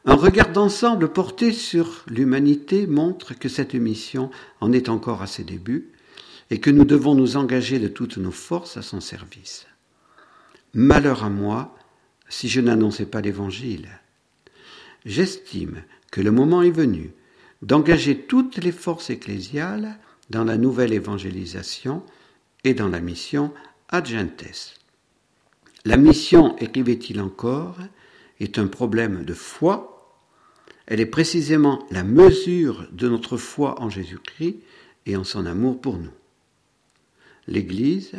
Un 0.07 0.17
regard 0.17 0.53
d'ensemble 0.53 1.09
porté 1.09 1.51
sur 1.53 2.05
l'humanité 2.09 2.87
montre 2.87 3.33
que 3.33 3.49
cette 3.49 3.75
mission 3.75 4.31
en 4.61 4.71
est 4.71 4.91
encore 4.91 5.23
à 5.23 5.27
ses 5.27 5.45
débuts 5.45 5.93
et 6.51 6.61
que 6.61 6.69
nous 6.69 6.85
devons 6.85 7.15
nous 7.15 7.39
engager 7.39 7.79
de 7.79 7.89
toutes 7.89 8.19
nos 8.19 8.31
forces 8.31 8.77
à 8.77 8.83
son 8.83 9.01
service. 9.01 9.67
Malheur 10.75 11.23
à 11.23 11.31
moi 11.31 11.77
si 12.29 12.49
je 12.49 12.61
n'annonçais 12.61 13.07
pas 13.07 13.21
l'Évangile. 13.21 13.89
J'estime 15.05 15.85
que 16.11 16.21
le 16.21 16.33
moment 16.33 16.63
est 16.63 16.71
venu 16.71 17.13
d'engager 17.63 18.19
toutes 18.19 18.57
les 18.57 18.73
forces 18.73 19.11
ecclésiales 19.11 19.99
dans 20.31 20.43
la 20.43 20.57
nouvelle 20.57 20.93
évangélisation 20.93 22.03
et 22.65 22.75
dans 22.75 22.89
la 22.89 23.01
mission 23.01 23.53
ad 23.89 24.07
gentes. 24.07 24.81
La 25.85 25.97
mission, 25.97 26.57
écrivait-il 26.57 27.21
encore, 27.21 27.79
est 28.41 28.59
un 28.59 28.67
problème 28.67 29.25
de 29.25 29.35
foi. 29.35 30.19
Elle 30.87 31.01
est 31.01 31.07
précisément 31.07 31.87
la 31.91 32.03
mesure 32.03 32.89
de 32.91 33.09
notre 33.09 33.37
foi 33.37 33.81
en 33.81 33.91
Jésus-Christ 33.91 34.57
et 35.07 35.17
en 35.17 35.25
son 35.25 35.47
amour 35.47 35.81
pour 35.81 35.99
nous. 35.99 36.13
L'Église, 37.47 38.13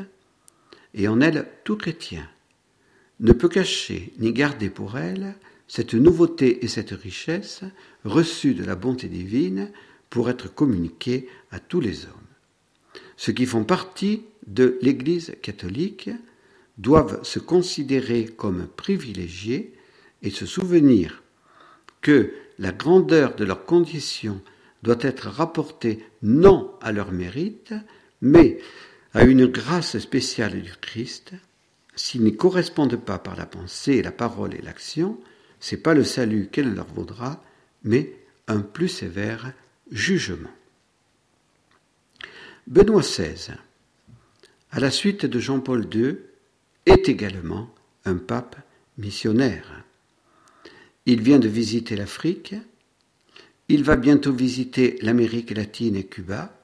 et 0.94 1.08
en 1.08 1.20
elle 1.20 1.48
tout 1.64 1.76
chrétien, 1.76 2.30
ne 3.20 3.34
peut 3.34 3.50
cacher 3.50 4.14
ni 4.20 4.34
garder 4.34 4.70
pour 4.70 4.98
elle 4.98 5.36
cette 5.68 5.94
nouveauté 5.94 6.64
et 6.64 6.68
cette 6.68 6.92
richesse 6.92 7.62
reçues 8.04 8.54
de 8.54 8.64
la 8.64 8.76
bonté 8.76 9.08
divine 9.08 9.72
pour 10.10 10.30
être 10.30 10.54
communiquées 10.54 11.28
à 11.52 11.60
tous 11.60 11.80
les 11.80 12.06
hommes. 12.06 12.12
Ceux 13.18 13.34
qui 13.34 13.46
font 13.46 13.64
partie 13.64 14.24
de 14.48 14.78
l'Église 14.82 15.36
catholique 15.42 16.10
doivent 16.78 17.24
se 17.24 17.40
considérer 17.40 18.26
comme 18.26 18.68
privilégiés 18.68 19.74
et 20.22 20.30
se 20.30 20.46
souvenir 20.46 21.24
que 22.02 22.34
la 22.60 22.72
grandeur 22.72 23.36
de 23.36 23.46
leur 23.46 23.66
condition 23.66 24.42
doit 24.84 24.98
être 25.02 25.28
rapportée 25.30 26.06
non 26.22 26.72
à 26.82 26.92
leur 26.92 27.12
mérite, 27.12 27.74
mais 28.22 28.60
à 29.14 29.24
une 29.24 29.46
grâce 29.46 29.98
spéciale 29.98 30.62
du 30.62 30.72
Christ. 30.82 31.34
S'ils 31.96 32.24
n'y 32.24 32.36
correspondent 32.36 32.98
pas 32.98 33.20
par 33.20 33.36
la 33.36 33.46
pensée, 33.46 34.02
la 34.02 34.12
parole 34.12 34.54
et 34.54 34.62
l'action, 34.62 35.20
c'est 35.60 35.78
pas 35.78 35.94
le 35.94 36.04
salut 36.04 36.50
qu'elle 36.52 36.74
leur 36.74 36.88
vaudra, 36.88 37.42
mais 37.84 38.14
un 38.48 38.60
plus 38.60 38.90
sévère 38.90 39.54
jugement. 39.92 40.52
Benoît 42.68 43.02
XVI, 43.02 43.54
à 44.72 44.80
la 44.80 44.92
suite 44.92 45.26
de 45.26 45.40
Jean-Paul 45.40 45.88
II, 45.94 46.18
est 46.86 47.08
également 47.10 47.74
un 48.06 48.16
pape 48.16 48.58
missionnaire. 48.98 49.84
Il 51.06 51.22
vient 51.22 51.40
de 51.40 51.48
visiter 51.48 51.96
l'Afrique, 51.96 52.56
il 53.68 53.84
va 53.84 53.96
bientôt 53.96 54.34
visiter 54.34 54.98
l'Amérique 55.02 55.52
latine 55.52 55.96
et 55.96 56.06
Cuba, 56.06 56.56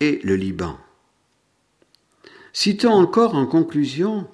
et 0.00 0.20
le 0.22 0.36
Liban. 0.36 0.78
Citons 2.52 2.92
encore 2.92 3.34
en 3.34 3.46
conclusion 3.46 4.26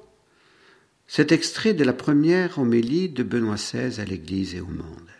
cet 1.07 1.33
extrait 1.33 1.75
de 1.75 1.85
la 1.85 1.93
première 1.93 2.59
homélie 2.59 3.09
de 3.09 3.23
Benoît 3.23 3.57
XVI 3.57 4.01
à 4.01 4.05
l'Église 4.05 4.55
et 4.55 4.61
au 4.61 4.67
monde. 4.67 5.11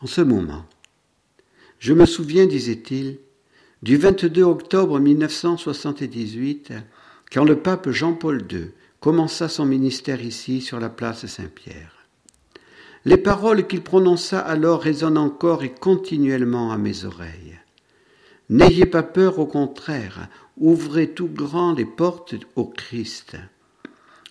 En 0.00 0.06
ce 0.06 0.20
moment, 0.20 0.64
je 1.78 1.92
me 1.92 2.06
souviens, 2.06 2.46
disait-il, 2.46 3.18
du 3.82 3.96
22 3.96 4.42
octobre 4.42 5.00
1978, 5.00 6.72
quand 7.32 7.44
le 7.44 7.58
pape 7.58 7.90
Jean-Paul 7.90 8.46
II 8.50 8.70
commença 9.00 9.48
son 9.48 9.66
ministère 9.66 10.22
ici 10.22 10.60
sur 10.60 10.78
la 10.78 10.88
place 10.88 11.26
Saint-Pierre. 11.26 12.06
Les 13.04 13.16
paroles 13.16 13.66
qu'il 13.66 13.82
prononça 13.82 14.38
alors 14.38 14.82
résonnent 14.82 15.18
encore 15.18 15.64
et 15.64 15.72
continuellement 15.72 16.70
à 16.70 16.78
mes 16.78 17.04
oreilles. 17.04 17.58
N'ayez 18.50 18.86
pas 18.86 19.02
peur, 19.02 19.38
au 19.38 19.46
contraire, 19.46 20.28
ouvrez 20.56 21.08
tout 21.08 21.28
grand 21.28 21.72
les 21.72 21.84
portes 21.84 22.34
au 22.56 22.66
Christ. 22.66 23.36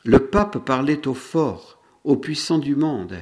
Le 0.03 0.19
pape 0.19 0.65
parlait 0.65 1.07
aux 1.07 1.13
forts, 1.13 1.79
aux 2.03 2.17
puissants 2.17 2.59
du 2.59 2.75
monde, 2.75 3.15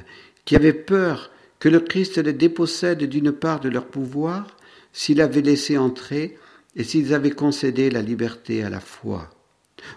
qui 0.44 0.56
avaient 0.56 0.72
peur 0.72 1.30
que 1.58 1.68
le 1.68 1.80
Christ 1.80 2.18
les 2.18 2.32
dépossède 2.32 3.04
d'une 3.04 3.32
part 3.32 3.60
de 3.60 3.68
leur 3.68 3.86
pouvoir 3.86 4.56
s'il 4.92 5.20
avait 5.20 5.42
laissé 5.42 5.78
entrer 5.78 6.38
et 6.74 6.84
s'ils 6.84 7.14
avaient 7.14 7.30
concédé 7.30 7.90
la 7.90 8.02
liberté 8.02 8.62
à 8.62 8.70
la 8.70 8.80
foi. 8.80 9.30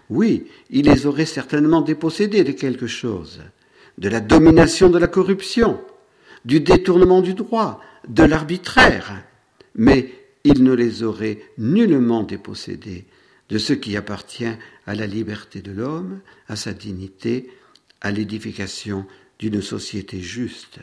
Oui, 0.09 0.47
il 0.69 0.85
les 0.85 1.05
aurait 1.05 1.25
certainement 1.25 1.81
dépossédés 1.81 2.43
de 2.43 2.51
quelque 2.51 2.87
chose, 2.87 3.41
de 3.97 4.09
la 4.09 4.19
domination 4.19 4.89
de 4.89 4.97
la 4.97 5.07
corruption, 5.07 5.81
du 6.45 6.59
détournement 6.59 7.21
du 7.21 7.33
droit, 7.33 7.79
de 8.07 8.23
l'arbitraire, 8.23 9.23
mais 9.75 10.11
il 10.43 10.63
ne 10.63 10.73
les 10.73 11.03
aurait 11.03 11.39
nullement 11.57 12.23
dépossédés 12.23 13.05
de 13.49 13.57
ce 13.57 13.73
qui 13.73 13.95
appartient 13.95 14.51
à 14.85 14.95
la 14.95 15.07
liberté 15.07 15.61
de 15.61 15.71
l'homme, 15.71 16.21
à 16.47 16.55
sa 16.55 16.73
dignité, 16.73 17.51
à 18.01 18.11
l'édification 18.11 19.05
d'une 19.39 19.61
société 19.61 20.21
juste. 20.21 20.79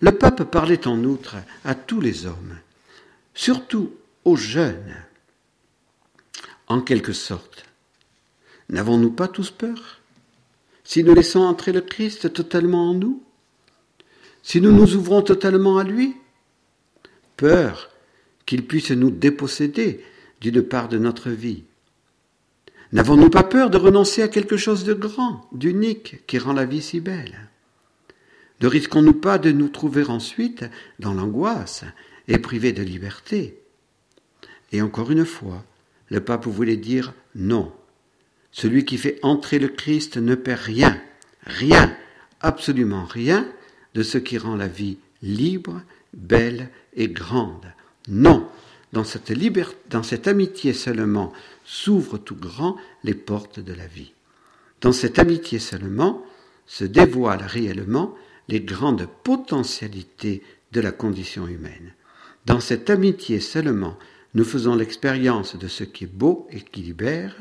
Le 0.00 0.12
pape 0.12 0.44
parlait 0.44 0.86
en 0.86 1.02
outre 1.04 1.36
à 1.64 1.74
tous 1.74 2.00
les 2.00 2.26
hommes, 2.26 2.58
surtout 3.34 3.92
aux 4.24 4.36
jeunes. 4.36 4.96
En 6.66 6.80
quelque 6.80 7.12
sorte, 7.12 7.64
n'avons-nous 8.68 9.10
pas 9.10 9.28
tous 9.28 9.50
peur 9.50 10.00
si 10.84 11.04
nous 11.04 11.14
laissons 11.14 11.40
entrer 11.40 11.72
le 11.72 11.82
Christ 11.82 12.32
totalement 12.32 12.90
en 12.90 12.94
nous 12.94 13.22
Si 14.42 14.60
nous 14.60 14.72
nous 14.72 14.96
ouvrons 14.96 15.22
totalement 15.22 15.78
à 15.78 15.84
lui? 15.84 16.16
Peur 17.36 17.90
qu'il 18.50 18.66
puisse 18.66 18.90
nous 18.90 19.12
déposséder 19.12 20.04
d'une 20.40 20.62
part 20.62 20.88
de 20.88 20.98
notre 20.98 21.30
vie. 21.30 21.62
N'avons-nous 22.90 23.30
pas 23.30 23.44
peur 23.44 23.70
de 23.70 23.76
renoncer 23.76 24.22
à 24.22 24.28
quelque 24.28 24.56
chose 24.56 24.82
de 24.82 24.92
grand, 24.92 25.48
d'unique, 25.52 26.26
qui 26.26 26.36
rend 26.36 26.52
la 26.52 26.64
vie 26.64 26.82
si 26.82 26.98
belle? 26.98 27.48
Ne 28.60 28.66
risquons-nous 28.66 29.12
pas 29.12 29.38
de 29.38 29.52
nous 29.52 29.68
trouver 29.68 30.02
ensuite 30.02 30.64
dans 30.98 31.14
l'angoisse 31.14 31.84
et 32.26 32.38
privés 32.38 32.72
de 32.72 32.82
liberté? 32.82 33.56
Et 34.72 34.82
encore 34.82 35.12
une 35.12 35.26
fois, 35.26 35.64
le 36.08 36.18
pape 36.18 36.48
voulait 36.48 36.76
dire 36.76 37.14
non. 37.36 37.72
Celui 38.50 38.84
qui 38.84 38.98
fait 38.98 39.20
entrer 39.22 39.60
le 39.60 39.68
Christ 39.68 40.16
ne 40.16 40.34
perd 40.34 40.62
rien, 40.62 41.00
rien, 41.44 41.96
absolument 42.40 43.04
rien 43.04 43.48
de 43.94 44.02
ce 44.02 44.18
qui 44.18 44.38
rend 44.38 44.56
la 44.56 44.66
vie 44.66 44.98
libre, 45.22 45.82
belle 46.14 46.68
et 46.94 47.06
grande. 47.06 47.72
Non, 48.10 48.48
dans 48.92 49.04
cette, 49.04 49.30
amitié 50.26 50.72
seulement 50.72 51.32
s'ouvrent 51.64 52.18
tout 52.18 52.34
grand 52.34 52.76
les 53.04 53.14
portes 53.14 53.60
de 53.60 53.72
la 53.72 53.86
vie. 53.86 54.12
Dans 54.80 54.92
cette 54.92 55.20
amitié 55.20 55.60
seulement 55.60 56.24
se 56.66 56.84
dévoilent 56.84 57.46
réellement 57.46 58.14
les 58.48 58.60
grandes 58.60 59.06
potentialités 59.22 60.42
de 60.72 60.80
la 60.80 60.90
condition 60.90 61.46
humaine. 61.46 61.94
Dans 62.46 62.58
cette 62.58 62.90
amitié 62.90 63.38
seulement, 63.38 63.96
nous 64.34 64.44
faisons 64.44 64.74
l'expérience 64.74 65.56
de 65.56 65.68
ce 65.68 65.84
qui 65.84 66.04
est 66.04 66.12
beau 66.12 66.48
et 66.50 66.60
qui 66.60 66.82
libère. 66.82 67.36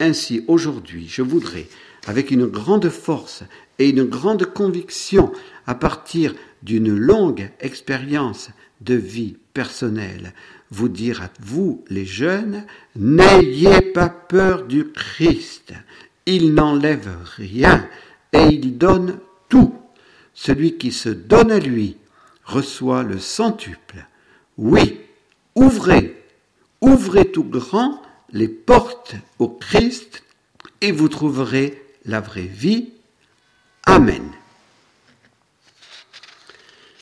Ainsi, 0.00 0.44
aujourd'hui, 0.48 1.06
je 1.08 1.22
voudrais, 1.22 1.68
avec 2.06 2.32
une 2.32 2.46
grande 2.46 2.88
force 2.88 3.44
et 3.78 3.90
une 3.90 4.04
grande 4.04 4.46
conviction, 4.46 5.32
à 5.66 5.76
partir 5.76 6.34
d'une 6.64 6.92
longue 6.92 7.50
expérience 7.60 8.50
de 8.84 8.94
vie 8.94 9.36
personnelle, 9.54 10.32
vous 10.70 10.88
dire 10.88 11.22
à 11.22 11.28
vous, 11.40 11.84
les 11.88 12.06
jeunes, 12.06 12.64
n'ayez 12.96 13.80
pas 13.80 14.08
peur 14.08 14.64
du 14.64 14.90
Christ. 14.92 15.74
Il 16.26 16.54
n'enlève 16.54 17.10
rien 17.36 17.86
et 18.32 18.44
il 18.44 18.78
donne 18.78 19.18
tout. 19.48 19.74
Celui 20.34 20.78
qui 20.78 20.92
se 20.92 21.10
donne 21.10 21.52
à 21.52 21.58
lui 21.58 21.96
reçoit 22.44 23.02
le 23.02 23.18
centuple. 23.18 24.06
Oui, 24.56 25.00
ouvrez, 25.54 26.22
ouvrez 26.80 27.30
tout 27.30 27.44
grand 27.44 28.00
les 28.30 28.48
portes 28.48 29.14
au 29.38 29.48
Christ 29.48 30.22
et 30.80 30.92
vous 30.92 31.08
trouverez 31.08 31.82
la 32.04 32.20
vraie 32.20 32.42
vie. 32.42 32.90
Amen. 33.84 34.22